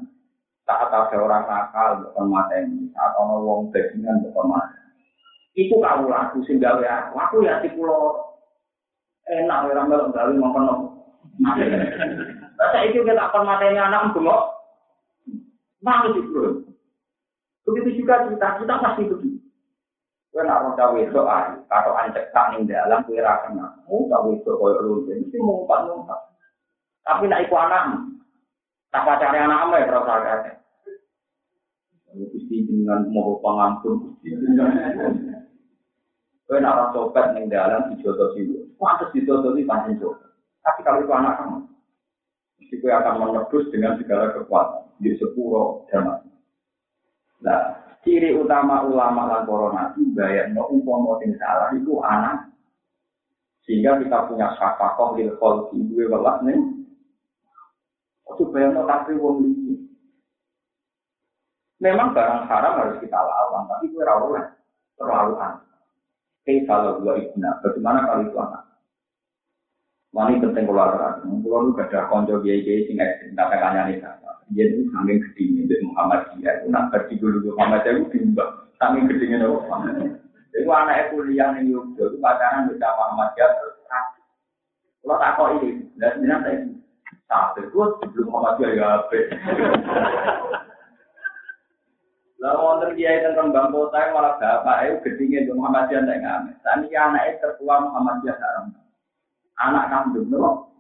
[0.63, 2.87] Saat ada orang nakal, bukan mata ini.
[2.95, 4.79] Saat orang wong bajingan, bukan mata.
[5.59, 7.43] Itu kamu laku sing gawe aku.
[7.43, 8.15] Ya si pulau
[9.27, 10.87] enak orang melok gawe makan nopo.
[11.43, 14.55] Masa itu kita akan matanya anak bengok.
[15.83, 16.63] Nangis itu.
[17.67, 19.43] Begitu juga kita, kita pasti begitu.
[20.33, 23.69] Kue nak roda wedok ayu, ancek tak ning dalam kue ra kenal.
[23.85, 26.32] Roda wedok koyo lu, mesti ngumpat ngumpat.
[27.03, 27.85] Tapi nak iku anak,
[28.95, 30.59] tak pacare anak ame terus agak.
[32.13, 34.21] Gusti dengan mau pangampun,
[36.53, 38.69] Kue nak ora sobat ning dalam dijodoh silu.
[38.77, 39.97] Pantes dijodoh di pancen
[40.61, 41.59] Tapi kalau itu anak kamu,
[42.61, 46.23] mesti kue akan menebus dengan segala kekuatan di sepuro dan
[47.43, 47.61] Nah,
[48.07, 52.55] ciri utama ulama lan corona itu bayar no umpama sing salah itu anak.
[53.67, 56.59] Sehingga kita punya syafakoh lil kholki dua welas nih.
[58.39, 59.75] Bayar no tapi wong ini.
[61.83, 64.39] Memang barang haram harus kita lawan, tapi gue rawol
[64.95, 65.67] terlalu aneh.
[66.43, 68.63] Oke, kalau dua ibna, bagaimana kalau itu anak?
[70.15, 71.27] Wani penting keluar terang.
[71.27, 73.99] Kalau lu gak ada konco biaya biaya sing ekstrim, tak kanya nih
[74.53, 79.37] dia itu saking gedenya di Muhammadiyah itu nak berarti dulu Muhammadiyah itu bimbang saking gedenya
[79.41, 80.13] dari Muhammadiyah
[80.53, 83.75] itu anak kuliah nih Yogyo itu pacaran bisa Muhammadiyah terus
[85.03, 86.79] kalau tak kok ini dan ini
[87.33, 89.19] saya tak terus sebelum Muhammadiyah ya apa
[92.43, 96.55] Lalu wonten kiai tentang Bang Kota malah bapak itu gedenya di Muhammadiyah tidak ngamen.
[96.67, 98.67] Tani anak itu tertua Muhammadiyah haram.
[99.63, 100.75] Anak kandung loh.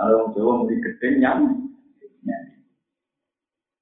[0.00, 1.40] Lalu orang Jawa mau gedeng yang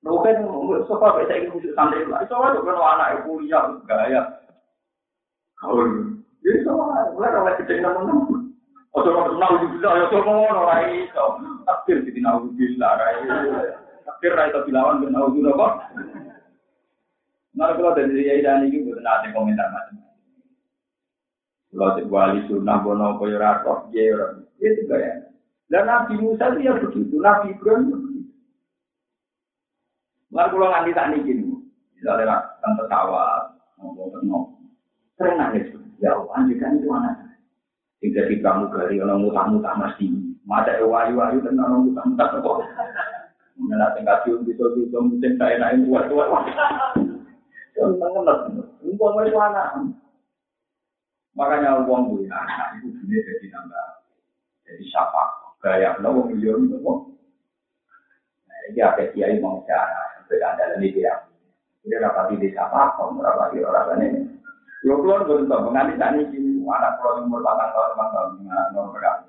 [0.06, 0.38] Mungkin
[0.86, 2.26] sofa bisa ikut khusus santri lah.
[2.30, 4.22] Sofa juga kalau anak kuliah gaya.
[5.62, 5.82] Kau
[6.42, 8.45] jadi sofa mulai rawat kecil teman-teman.
[8.96, 11.26] Ojo mau kenal juga, ya mau rai itu.
[11.68, 13.28] Takdir di nahu bisa rai.
[14.08, 15.72] Takdir rai tapi lawan kenal juga kok.
[17.56, 20.16] Nah kalau dari dia dan ini bukan ada komentar macam-macam.
[21.76, 24.16] Kalau si wali sunnah bono koyo ratok, dia
[24.64, 25.28] itu gaya.
[25.68, 28.16] Dan Nabi Musa dia begitu, Nabi Ibrahim
[30.32, 31.48] Lalu kalau nganti tak niki nih,
[31.96, 34.44] misalnya tante pesawat, ngomong ngomong,
[35.16, 35.70] sering nangis.
[35.96, 37.25] Ya anjikan itu anak.
[37.96, 40.06] Tidak di pramugari, orang mutah-mutah mesti.
[40.44, 42.58] Masa wayu-wayu dan orang mutah-mutah kok.
[43.56, 45.88] Mengenai tingkat cium bisa bisa mungkin saya naik.
[47.76, 48.36] Yang mengenal,
[48.84, 49.68] uang itu anak.
[51.36, 53.88] Makanya uang punya anak itu dunia jadi nambah.
[54.64, 55.22] Jadi siapa?
[55.60, 56.98] Gaya, lo miliar itu kok.
[58.48, 61.12] Nah, ini apa kiai mau cara beda dalam ini dia.
[61.86, 64.35] Dia dapat di desa apa, dapat di orang lain.
[64.86, 68.94] Kalau keluar bentuk mengalih tani ini, anak keluar umur delapan tahun, lima tahun, anak nomor
[68.94, 69.26] berapa?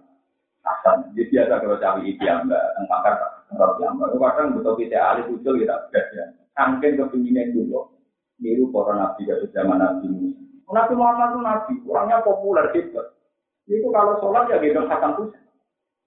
[0.62, 4.14] Hasan, dia biasa kalau cari itu yang mbak, tentang kata, tentang yang mbak.
[4.22, 6.24] Kadang betul kita alih usul kita bekerja.
[6.62, 7.90] Angkin kepinginan dulu,
[8.38, 10.38] niru para nabi dari zaman nabi Musa.
[10.70, 13.02] Nabi Muhammad itu nabi, orangnya populer gitu.
[13.66, 15.42] Itu kalau sholat ya gendong Hasan Husain.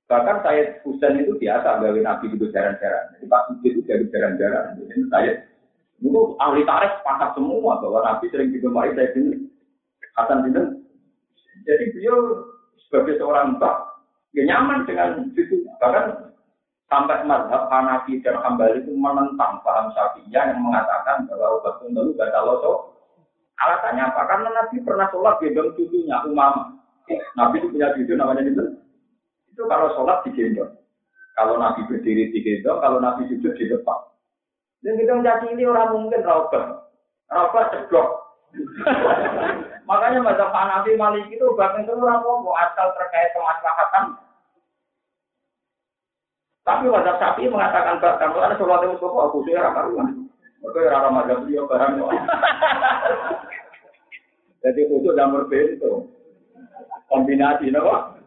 [0.06, 3.18] Bahkan saya Husain itu biasa gawe nabi itu jaran-jaran.
[3.18, 4.78] Jadi pas itu jadi jaran-jaran.
[4.78, 5.42] Jadi saya
[6.00, 9.50] itu ahli tarikh sepakat semua bahwa nabi sering digemari saya ini
[10.16, 10.56] Hasan bin
[11.64, 12.16] Jadi beliau
[12.88, 13.74] sebagai seorang mbak
[14.34, 15.62] ya nyaman dengan itu.
[15.78, 16.32] Bahkan
[16.90, 22.32] sampai mazhab Hanafi dan Hambali itu menentang paham Syafi'iyah yang mengatakan bahwa obat itu gak
[22.34, 22.72] kalau so.
[23.60, 24.24] Alasannya apa?
[24.24, 26.80] Karena Nabi pernah sholat gendong cucunya Umama.
[27.36, 28.64] Nabi itu punya cucu namanya itu
[29.52, 30.72] itu kalau sholat digendong.
[31.36, 34.09] Kalau Nabi berdiri digendong, kalau Nabi sujud di depan.
[34.80, 36.88] Dan kita menjadi ini orang mungkin raubat.
[37.28, 38.08] Raubat cedok.
[39.88, 44.16] Makanya masa Hanafi Malik itu bahkan itu orang mau asal terkait kemaslahatan.
[46.62, 50.08] Tapi wajah sapi mengatakan bahkan kalau ada sholat yang kok aku sih orang karuan.
[50.60, 51.92] Mereka orang mazhab dia barang.
[54.60, 55.90] Jadi itu udah berbeda.
[57.08, 58.20] Kombinasi, nopo.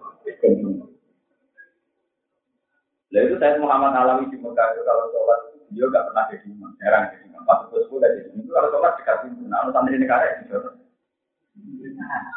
[3.13, 6.45] Nah itu saya Muhammad Alami di Mekah itu kalau sholat itu dia nggak pernah jadi
[6.45, 7.41] imam, jarang jadi imam.
[7.49, 10.33] Pas itu sudah jadi imam itu kalau sholat dekat pintu, nah santri negara ya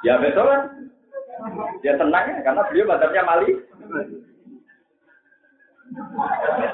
[0.04, 0.62] Ya betul kan?
[1.84, 3.50] Dia tenang ya, karena beliau badannya mali.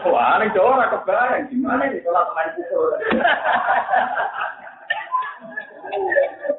[0.06, 1.50] Wah, ini jauh orang kebayang.
[1.50, 2.94] Gimana ini sholat main pukul?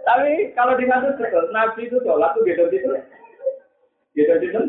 [0.04, 2.92] Tapi kalau di betul, Nabi itu sholat tuh gitu-gitu.
[4.14, 4.60] Gitu-gitu,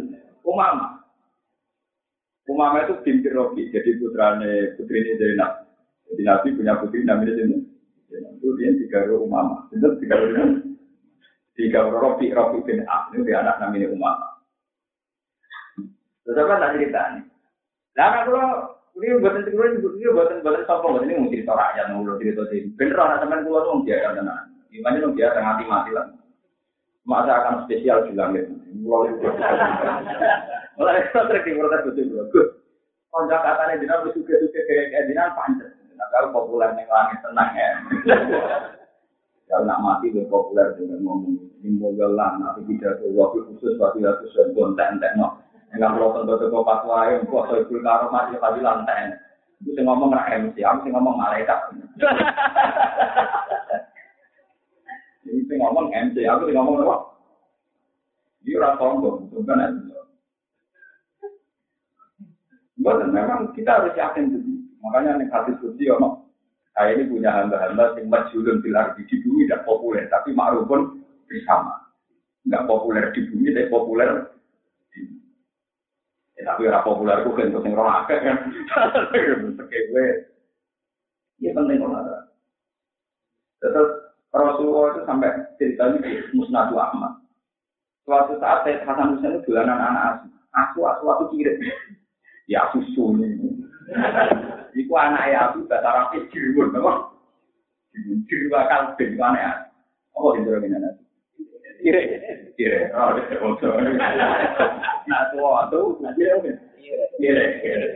[0.47, 1.04] umama.
[2.45, 5.65] Umama itu binti Robi, jadi putrane putri ini Zainab.
[6.13, 7.65] Jadi Nabi punya putri namanya Zainab.
[8.37, 9.65] Itu dia tiga Umama.
[9.73, 10.17] Itu tiga
[11.57, 13.11] tiga Rofi Rofi bin Ab.
[13.15, 14.29] Ini dia anak namanya Umama.
[16.25, 17.25] Terus apa tak cerita nih?
[17.95, 18.47] Nah kalau
[18.97, 22.61] ini buatan ini buatan buatan sopo ini mau cerita rakyat mau cerita sih.
[22.77, 24.45] Bener anak teman gue tuh dia kan tenan.
[24.69, 26.07] Gimana tuh dia mati mati lah.
[27.05, 28.53] Masa akan spesial juga gitu.
[28.81, 29.17] Mulai
[30.77, 32.47] mulai itu sering diprotes betul
[33.15, 35.71] Konjak katanya dina suka-suka kayak dina pancet.
[35.95, 37.71] Nah, kalau populer nih langit tenang ya.
[39.45, 44.01] Kalau nak mati lebih populer dengan ngomong ini mogelan, tapi tidak ada waktu khusus waktu
[44.03, 45.37] itu sudah gontek entek no.
[45.71, 49.15] Enggak perlu tentu tentu pas wae, kok saya pun karo mati tapi lantai.
[49.63, 51.61] Itu ngomong nak MC, aku ngomong malaikat.
[55.29, 56.97] Ini sih ngomong MC, aku sih ngomong apa?
[58.43, 59.69] Dia orang sombong, bukan ya.
[62.85, 64.61] Bukan, memang kita harus yakin itu.
[64.85, 66.29] Makanya nih hadis suci ono.
[66.77, 71.81] Saya ini punya hamba-hamba yang majulun bilar di bumi tidak populer, tapi ma'rufun bersama.
[72.45, 74.11] Enggak populer di bumi, tapi populer
[74.93, 75.01] di
[76.37, 78.39] ya, tapi orang populer itu kan yang orang akeh kan.
[79.57, 80.07] Sekewe.
[81.41, 82.27] Ya penting orang
[83.65, 83.91] Terus
[84.35, 87.23] Rasulullah itu sampai ceritanya di Musnadu Ahmad.
[88.05, 90.31] Suatu saat saya Hasan Husain itu dolanan anak asuh.
[90.53, 91.57] Asuh, asuh, asuh kirim.
[92.45, 93.65] Ya susu ini.
[94.75, 97.15] Iku anak ya aku bahasa Arab dirwun, apa?
[98.27, 99.53] Dirwa kalbin mana ya?
[100.19, 100.91] Oh, itu lagi nana.
[101.79, 102.03] Kire,
[102.59, 102.91] kire.
[102.91, 103.71] Oh, itu foto.
[105.05, 106.59] Nah, tua tuh, kire,
[107.21, 107.89] kire, kire.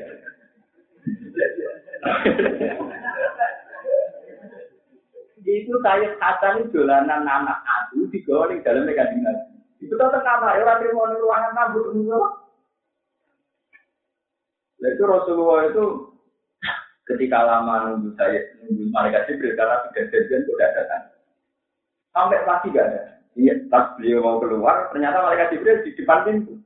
[5.48, 9.36] Itu saya Hasan dolanan anak aku digawa di dalam kajian
[9.80, 10.58] Itu tetap apa?
[10.58, 11.94] Ya, orang terima ruangan rambut,
[14.78, 15.84] Itu Rasulullah itu
[17.08, 21.04] ketika lama nunggu saya nunggu malaikat Jibril karena tiga jadian sudah datang.
[22.14, 23.02] Sampai pasti gak ada.
[23.38, 26.58] Iya, pas beliau mau keluar, ternyata malaikat Jibril di depan pintu.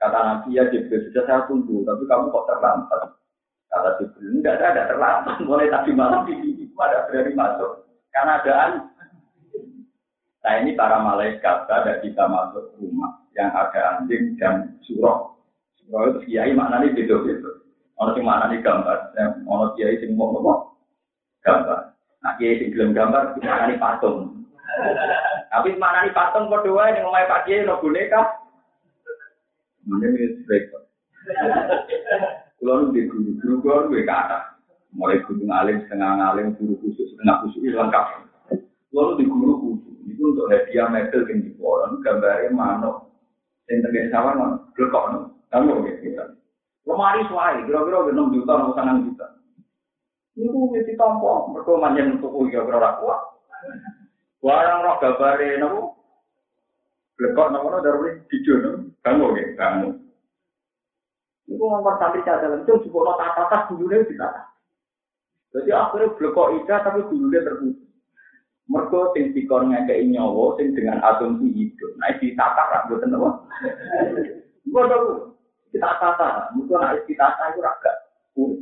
[0.00, 3.00] Kata Nabi ya Jibril sudah saya tunggu, tapi kamu kok terlambat.
[3.68, 5.36] Kata Jibril enggak ada, ada terlambat.
[5.48, 7.72] Mulai tadi malam di sini ada berani masuk.
[8.12, 8.72] Karena adaan.
[10.42, 15.32] Nah ini para malaikat ada bisa masuk rumah yang ada anjing dan surah.
[15.90, 17.50] Kalau itu kiai maknanya beda beda.
[18.00, 18.98] Ono sing maknanya gambar,
[19.46, 20.60] ono kiai sing mau ngomong
[21.42, 21.94] gambar.
[22.22, 24.46] Nah kiai sing gelem gambar maknanya patung.
[25.50, 28.22] Tapi maknanya patung kok dua yang ngomong pak kiai no boneka.
[29.82, 30.70] Mana ini baik.
[32.62, 34.38] Kalau di guru guru guru gue kata,
[34.94, 38.06] mulai guru ngalim setengah ngalim, guru khusus setengah khusus lengkap.
[38.94, 42.90] Lalu di guru khusus itu untuk hadiah medal yang di koran gambarnya mana
[43.66, 46.24] yang terkait sama mana, lekok kamu ya kita.
[46.88, 49.26] Lemari suai, kira-kira enam juta, enam setengah juta.
[50.34, 53.20] Itu mesti tompo, mereka manjan tuku ya kira kuat.
[54.42, 55.82] Barang roh gambare nopo.
[57.20, 58.78] Lekok nopo nopo dari video nopo.
[59.04, 59.88] Kamu ya, kamu.
[61.46, 64.28] Itu nomor santri cadangan itu juga nota atas dulunya kita.
[65.52, 67.92] Jadi akhirnya blekok ida tapi dulunya terputus.
[68.72, 71.92] Mereka sing dikon ngekei nyawa sing dengan asumsi hidup.
[72.00, 73.30] Nah, ditata ra mboten apa.
[74.70, 75.31] Bodoh.
[75.72, 77.60] Kita tata, mungkin nak kita tata itu
[78.36, 78.60] urip.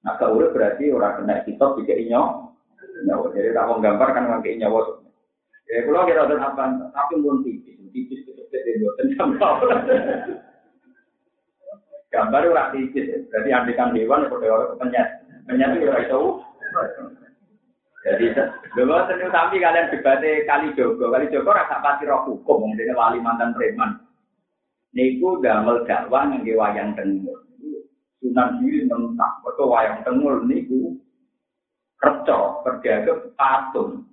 [0.00, 2.22] Nah, gak urip berarti orang kena kitab juga inyo.
[3.04, 4.80] Nyawa, jadi tak mau gambar kan pakai nyawa.
[5.68, 6.64] Ya, kalau kira ada apa,
[6.94, 9.54] tapi pun tipis, tipis itu jadi buatan gambar.
[12.08, 15.08] Gambar itu rak tipis, berarti andikan hewan itu orang penyet.
[15.44, 16.26] Penyet itu orang tahu.
[18.06, 18.26] Jadi,
[18.78, 23.18] dulu senyum sampai kalian debatnya kali jogo, kali jogo rasa pasti roh hukum, mungkin wali
[23.18, 24.05] mantan preman.
[24.94, 27.38] Niku damel dakwah ngangge wayang tengul.
[28.22, 30.94] Sunan diri mentah, betul wayang tengul niku
[31.98, 34.06] kerja, kerja ke patung.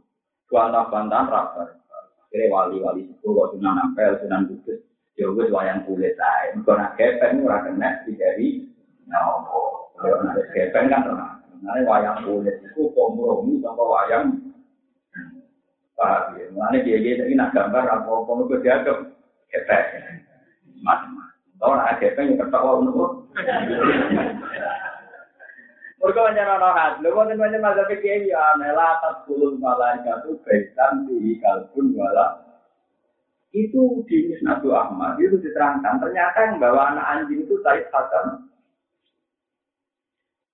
[0.54, 1.82] Bantah-bantahan rabar.
[2.30, 4.80] Akhirnya wali-wali kok sunan apel, sunan kudus.
[5.18, 6.54] Ya wis wayang kulit ae.
[6.58, 8.66] Mergo nak kepeng ora kena dijari
[9.10, 9.50] nyawa.
[9.98, 11.34] Kalau nak kepeng kan tenang.
[11.62, 14.54] Nah, wayang kulit itu kompromi sama wayang
[15.94, 18.94] Pak, mana dia dia ini nak gambar apa apa itu dia ke
[20.84, 21.32] macam-macam.
[21.64, 23.24] Tahu nak ada yang ketawa untuk
[26.04, 27.00] Mereka menyerah rohat.
[27.00, 32.44] Lu mau tanya masa pikir ya, nela atas puluh malaikat itu baitan di kalbun wala.
[33.56, 36.04] Itu di Musnadu Ahmad itu diterangkan.
[36.04, 38.52] Ternyata yang bawa anak anjing itu Said Hasan.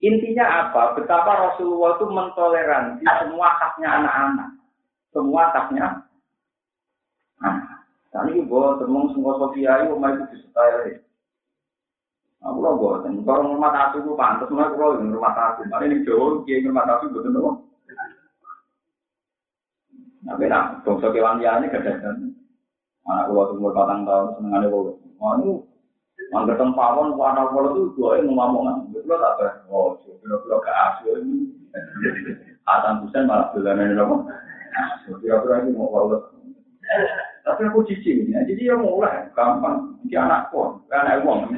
[0.05, 0.93] Intinya apa?
[0.93, 4.49] Betapa Rasulullah itu mentoleransi semua haknya anak-anak.
[5.09, 6.05] Semua haknya
[7.41, 7.68] anak.
[8.09, 10.97] Tani gue temung semua Sofia itu omah itu disetai.
[12.39, 13.19] Aku lo bosan.
[13.27, 15.61] Kalau rumah tasu itu pantas, mulai kalau di rumah tasu.
[15.67, 17.55] Mari ini jauh, kiai rumah tasu betul betul.
[20.23, 22.31] Tapi nak, bangsa kewan dia ini kedatangan.
[23.09, 24.93] Anak gua umur patang tahun seneng ada gua.
[25.19, 25.51] Wah ini,
[26.31, 29.47] angker tempawon, warna pola itu dua yang ngomong Betul tak ber?
[29.67, 31.37] Oh, kira-kira ke asu ini.
[32.69, 34.15] Atan busan malah bulanan ini apa?
[35.19, 36.19] Kira-kira ini mau kalau.
[37.43, 39.95] Tapi aku cici ini, jadi dia mulai gampang.
[40.07, 41.55] Dia anak pun, anak uang.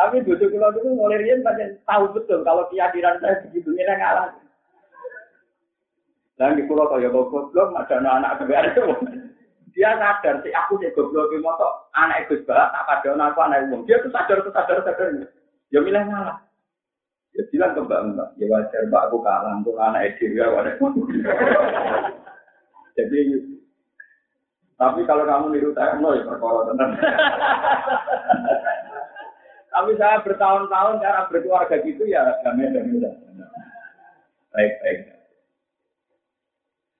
[0.00, 1.44] Tapi butuh kalau itu mulai rian
[1.84, 4.32] tahu betul kalau keyakinan saya begitu ini ngalah.
[6.40, 9.28] Dan di pulau kaya goblok, ada anak-anak kebiasaan.
[9.76, 13.68] Dia sadar sih aku sih goblok di motor, anak itu balap tak pada aku anak
[13.68, 13.84] umum.
[13.84, 15.28] Dia tuh sadar tuh sadar sadar.
[15.68, 16.49] Ya milih ngalah.
[17.30, 20.74] Ya bilang ke mbak mbak, ya wajar mbak aku kalah untuk anak itu ya wajar.
[22.98, 23.18] Jadi
[24.80, 26.96] tapi kalau kamu niru saya, no ya perkara tenang.
[29.70, 33.12] Tapi saya bertahun-tahun cara berkeluarga gitu ya damai-damai.
[34.50, 34.98] Baik-baik.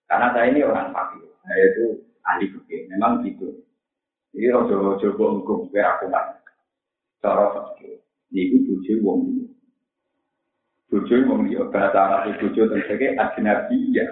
[0.07, 1.87] Karena saya ini orang fakir, saya itu
[2.22, 3.59] ahli fikih, memang gitu.
[4.37, 6.39] Jadi rojo-rojo bongkong, biar aku kan.
[7.18, 7.99] Cara fakir,
[8.31, 9.49] ini bujuk wong ini.
[10.91, 14.11] Bujuk wong ini, bahasa Arab itu bujuk tersegai adinabi ya.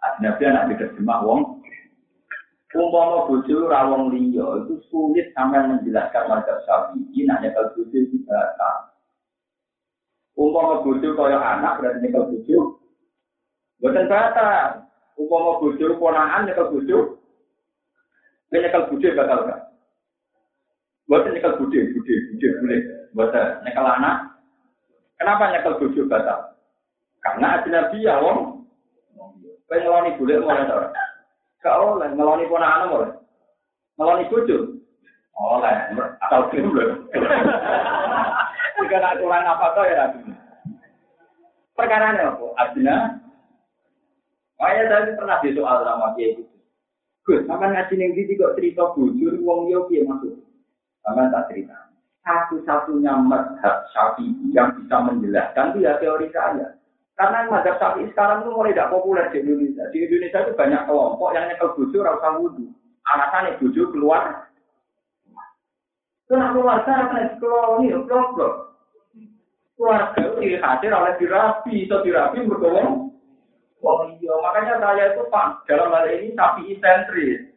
[0.00, 1.60] Adinabi anak diterjemah wong.
[2.72, 8.96] Umpama bujuk rawong liya itu sulit sampai menjelaskan mazhab syafi'i, nanya kalau bujuk itu bahasa.
[10.40, 12.80] Umpama bujuk kaya anak berarti nyekel bujuk.
[13.76, 14.80] Bukan bahasa,
[15.16, 16.98] Upama bojo ponakan nyekel bojo.
[18.52, 19.60] Nek bojo bakal gak?
[21.08, 22.80] Buat nyekel bojo, bojo, bojo boleh.
[23.16, 23.32] Buat
[23.64, 24.35] nyekel anak.
[25.16, 26.40] Kenapa nyekel bojo batal?
[27.24, 28.68] Karena ajnabi ya wong.
[29.66, 30.88] Kowe ngeloni boleh mulai ora?
[31.58, 33.10] Gak oleh ngeloni ponakan boleh.
[33.98, 34.56] Ngeloni bojo.
[35.36, 35.76] Oleh,
[36.22, 36.96] atau film lho.
[38.76, 40.04] Jika nak kurang apa tuh ya
[41.76, 42.46] Perkara apa?
[42.56, 43.20] Adina
[44.56, 46.44] Makanya saya pernah di soal sama dia itu.
[47.28, 50.32] Gus, sama ngaji di kok cerita bujur, wong yo piye maksud?
[51.04, 51.76] Sama tak cerita.
[52.26, 56.74] Satu-satunya madhab syafi'i yang bisa menjelaskan itu ya teori saya.
[57.14, 59.86] Karena madhab syafi'i sekarang itu mulai tidak populer di Indonesia.
[59.94, 62.66] Di Indonesia itu banyak kelompok yang nyekel bujur rasa wudhu.
[63.06, 64.50] Alasannya bujur keluar.
[66.26, 68.54] Kenapa keluarga akan koloni, blok-blok.
[69.78, 72.42] Keluarga itu dihadir oleh dirapi, atau dirapi.
[73.86, 77.54] Oh iya, makanya saya itu pak dalam hal ini sapi sentris.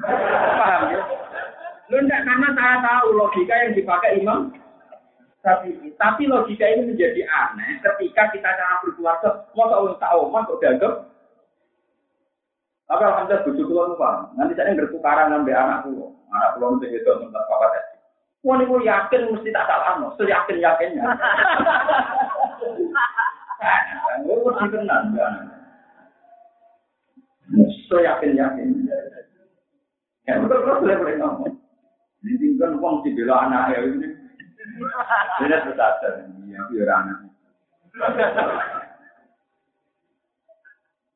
[0.00, 1.23] Paham ya?
[1.92, 4.52] Lu enggak karena saya tahu logika yang dipakai imam
[5.44, 10.56] tapi tapi logika ini menjadi aneh ketika kita cara berkeluarga mau tahu tahu mau kok
[10.64, 10.94] dianggap
[12.88, 17.44] tapi alhamdulillah bujuk keluar paham nanti saya bertukaran ngambil anak pulau anak itu itu tempat
[17.44, 17.92] papa tadi
[18.44, 20.12] Wah, ini yakin mesti tak salah, no.
[20.20, 21.00] yakin yakinnya.
[27.88, 28.84] So yakin yakin.
[30.28, 31.56] Ya betul terus boleh boleh ngomong.
[32.24, 34.08] Ini kan uang di bela anak ya ini.
[35.44, 36.24] Ini bersadar.
[36.48, 37.18] Iya, biar anak.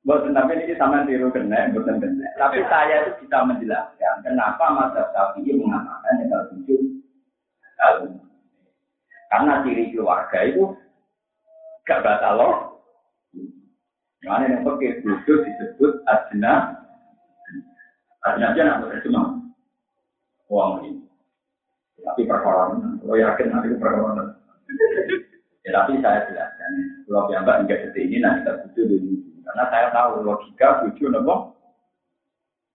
[0.05, 2.29] Buat tapi ini sama tiru kena, bukan kena.
[2.37, 6.81] Tapi saya itu bisa menjelaskan kenapa masa sapi mengatakan yang tujuh
[9.29, 10.73] Karena ciri keluarga itu
[11.85, 12.55] gak batal loh.
[14.25, 16.85] Mana yang pakai itu disebut adna.
[18.25, 19.48] Adna aja nak terjemah.
[20.49, 21.05] Uang ini.
[22.01, 22.73] Tapi perkara
[23.05, 24.33] lo yakin nanti perkara
[25.67, 26.73] Ya tapi saya jelaskan.
[27.05, 29.13] Kalau yang mbak enggak seperti ini nanti kita butuh dulu.
[29.45, 31.35] Karena saya tahu logika butuh nopo.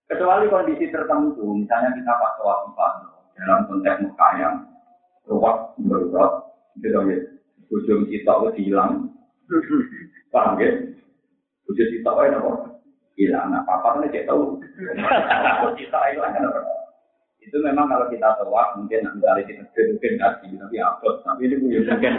[0.04, 2.92] Kecuali kondisi tertentu, misalnya kita pas wafat
[3.40, 4.56] dalam konteks muka yang
[5.24, 6.32] ruwet, berurat,
[6.76, 7.18] gitu ya
[7.72, 9.10] Bojo kita wis hilang.
[10.28, 10.70] Paham ya?
[11.64, 12.52] Bojo kita napa?
[13.16, 13.46] Hilang.
[13.50, 14.58] Nah, papa kan cek tahu.
[15.80, 16.50] Kita hilang kan
[17.44, 21.54] itu memang kalau kita tewak mungkin nanti kali kita mungkin kasih tapi apa tapi ini
[21.60, 22.14] punya mungkin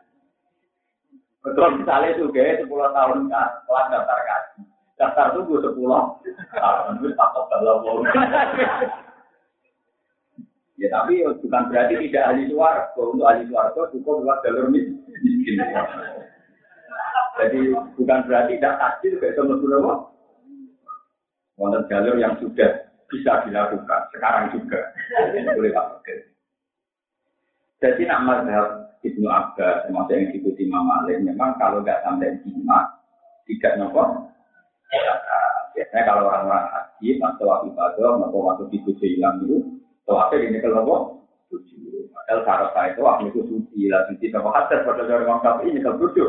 [1.42, 4.64] betul misalnya itu kayak sepuluh tahun kan kelas daftar kasih
[4.94, 6.02] daftar tunggu sepuluh
[6.54, 7.82] tahun itu takut kalau
[10.80, 12.88] Ya tapi bukan berarti tidak ahli suara.
[12.96, 15.60] Untuk ahli suara itu cukup lewat jalur miskin.
[17.36, 17.60] Jadi
[18.00, 20.08] bukan berarti tidak takdir kayak sama.
[21.60, 24.80] Wonten jalur yang sudah bisa dilakukan sekarang juga.
[25.58, 26.16] Boleh pakai.
[27.80, 28.66] Jadi nak mazhab
[29.00, 33.00] Ibnu Abbas termasuk yang diikuti Imam Malik memang kalau nggak sampai lima
[33.48, 34.28] tidak nopo
[34.92, 35.14] ya,
[35.70, 41.22] Biasanya kalau orang-orang haji, pas tawaf ibadah, atau waktu tujuh hilang itu, tawafnya ini kalau?
[41.48, 42.10] Tujuh.
[42.10, 45.70] Padahal syarat saya itu waktu itu suci, lah suci sama hadas, pada dari orang kafir
[45.70, 46.28] ini kalau tujuh.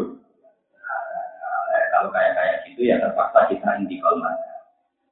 [1.91, 4.60] Kalau kayak kayak gitu ya terpaksa kita intikal mana.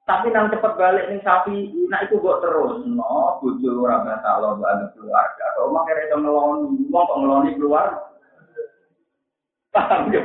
[0.10, 4.58] Tapi nang cepet balik nih sapi, nah itu buat terus, no, bujuk orang kata lo
[4.58, 8.10] ada keluarga, kalau mak kira itu ngeloni, mau kok ngeloni keluar,
[9.70, 10.18] paham ya?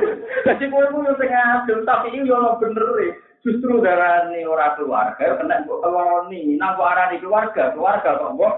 [0.49, 3.13] Jadi gue mau yang ngadil, tapi ini yang bener ya.
[3.45, 8.33] Justru darah ini orang keluarga, kena gue ngeloni, nah gue arah di keluarga, keluarga kok
[8.41, 8.51] gue,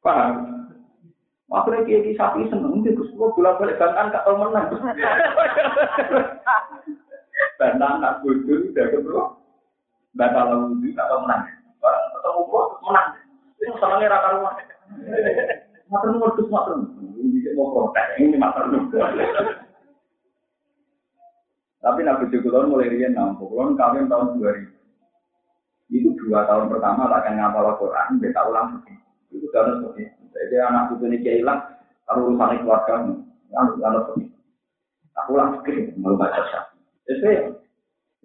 [0.00, 0.32] paham?
[1.52, 4.72] Akhirnya kayak di sapi seneng, dia gue bolak balik bantan gak tau menang.
[7.56, 8.86] Bantan nak bodoh udah.
[10.16, 11.44] Batal wudhu gak tau menang.
[11.80, 13.08] Barang ketemu gua menang.
[13.60, 14.52] Ini senengnya rata rumah.
[15.86, 16.72] Mater nu modus mater.
[17.20, 18.88] Ini mau protes, ini mater nu.
[21.84, 23.52] Tapi nak bodoh kulon mulai rian nampuk.
[23.52, 24.76] Kulon kawin tahun 2000.
[25.86, 28.82] Itu dua tahun pertama tak akan ngapal Quran, dia tahu langsung.
[29.30, 30.02] Itu karena seperti
[30.34, 31.62] Jadi anak putu ini hilang,
[32.04, 33.08] kalau urusan keluarga,
[33.48, 34.24] lalu lalu seperti
[35.24, 35.64] Aku langsung
[35.96, 36.75] mau baca syarat.
[37.06, 37.54] Jadi,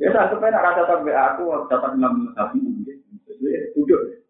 [0.01, 2.33] ya sampai nak rasa sampai aku dapat enam
[3.29, 4.21] Jadi, duduk.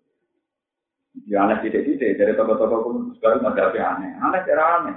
[1.28, 4.12] Ya aneh tidak-tidak dari toko-toko pun sekarang ada apa aneh.
[4.20, 4.96] Aneh cara aneh.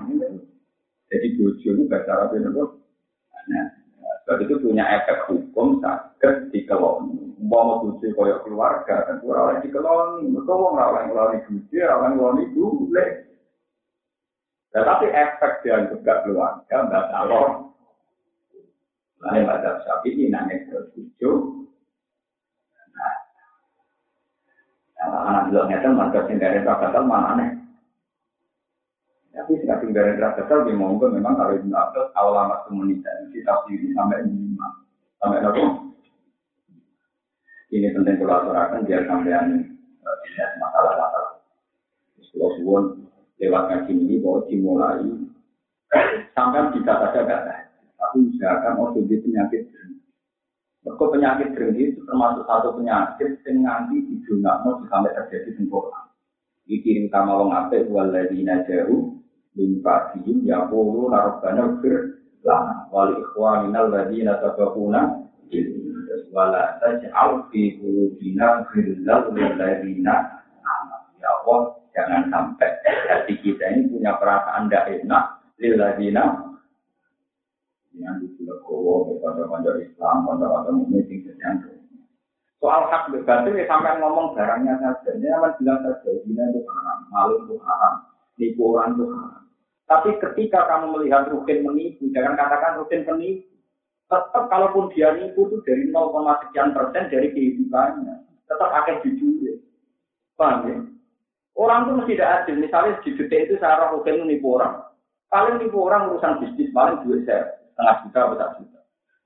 [1.10, 2.64] Jadi bojo itu bahasa Arab itu
[3.34, 3.66] aneh.
[4.46, 7.34] Itu punya efek hukum sakit di kelon.
[7.42, 10.30] Mau bojo koyok keluarga dan kurang di kelon.
[10.30, 13.10] Mereka mau ngelawan ngeloni bojo, ngelawan ngeloni boleh.
[14.74, 17.50] Tetapi efek dia juga keluarga, mbak calon.
[19.24, 21.64] Lain pada sapi ini nangis tertuju.
[25.00, 27.50] Nah, anak bilang itu marga singgari rakatal mana aneh.
[29.32, 33.96] Tapi sing singgari rakatal di monggo memang kalau Ibnu Abbas awal amat komunitas kita pilih
[33.96, 34.68] sampai lima
[35.16, 35.64] sampai berapa?
[37.72, 39.46] Ini penting kalau aturakan biar sampean
[40.04, 41.40] tidak masalah-masalah.
[42.28, 42.84] Kalau suwon
[43.40, 45.08] lewat ngaji ini bahwa dimulai
[46.36, 47.63] sampai bisa saja kata
[48.04, 49.62] tapi usahakan mau jadi penyakit
[50.84, 56.12] Mereka penyakit berhenti itu termasuk satu penyakit yang nanti di dunia mau sampai terjadi sempurna.
[56.68, 59.16] Dikirim sama wong ape waladina jauh
[59.56, 65.24] min fadihim ya pulu narobana fir lana wali ikhwaninal ladina tabakuna
[66.34, 70.14] wala taj'al fi qulubina ghillal lil ladina
[71.16, 75.24] ya Allah jangan sampai hati kita ini punya perasaan tidak enak
[75.62, 75.74] lil
[77.98, 81.06] yang di Legowo, pada-pada Islam, pada-pada mukmin
[81.38, 81.62] yang
[82.58, 85.10] Soal hak berbatin ya sampai ngomong barangnya saja.
[85.20, 87.94] Ini akan bilang saja, ini itu haram, malu itu haram,
[88.40, 89.42] nipu orang itu haram.
[89.84, 93.52] Tapi ketika kamu melihat rukin menipu, jangan katakan rukin menipu.
[94.08, 98.16] Tetap kalaupun dia nipu itu dari 0, sekian persen dari kehidupannya.
[98.48, 99.60] Tetap akan jujur.
[100.40, 100.76] Paham ya?
[101.54, 102.56] Orang itu mesti tidak adil.
[102.64, 104.88] Misalnya di itu saya rukin menipu orang.
[105.28, 108.80] Paling nipu orang urusan bisnis, paling duit saya setengah juta atau satu juta.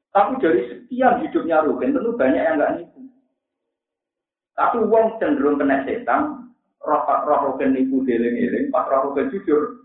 [0.08, 3.00] Tapi dari sekian hidupnya Rugen tentu banyak yang nggak nipu.
[4.56, 9.84] Tapi uang cenderung kena setan, roh roh Rugen nipu deling-eling, pas roh Rugen jujur.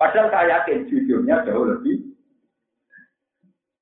[0.00, 2.10] Padahal saya yakin jujurnya jauh lebih.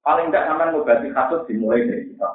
[0.05, 2.29] Paling enggak sampai ngobati kasus dimulai dari kita.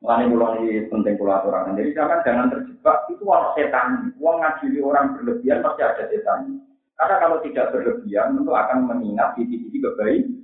[0.00, 1.76] Mulai mulai penting aturan.
[1.76, 3.86] Jadi jangan jangan terjebak itu orang setan.
[4.16, 6.58] Uang ngadili orang berlebihan pasti ada setan.
[7.00, 10.36] Karena kalau tidak berlebihan, tentu akan mengingat titik-titik kebaikan.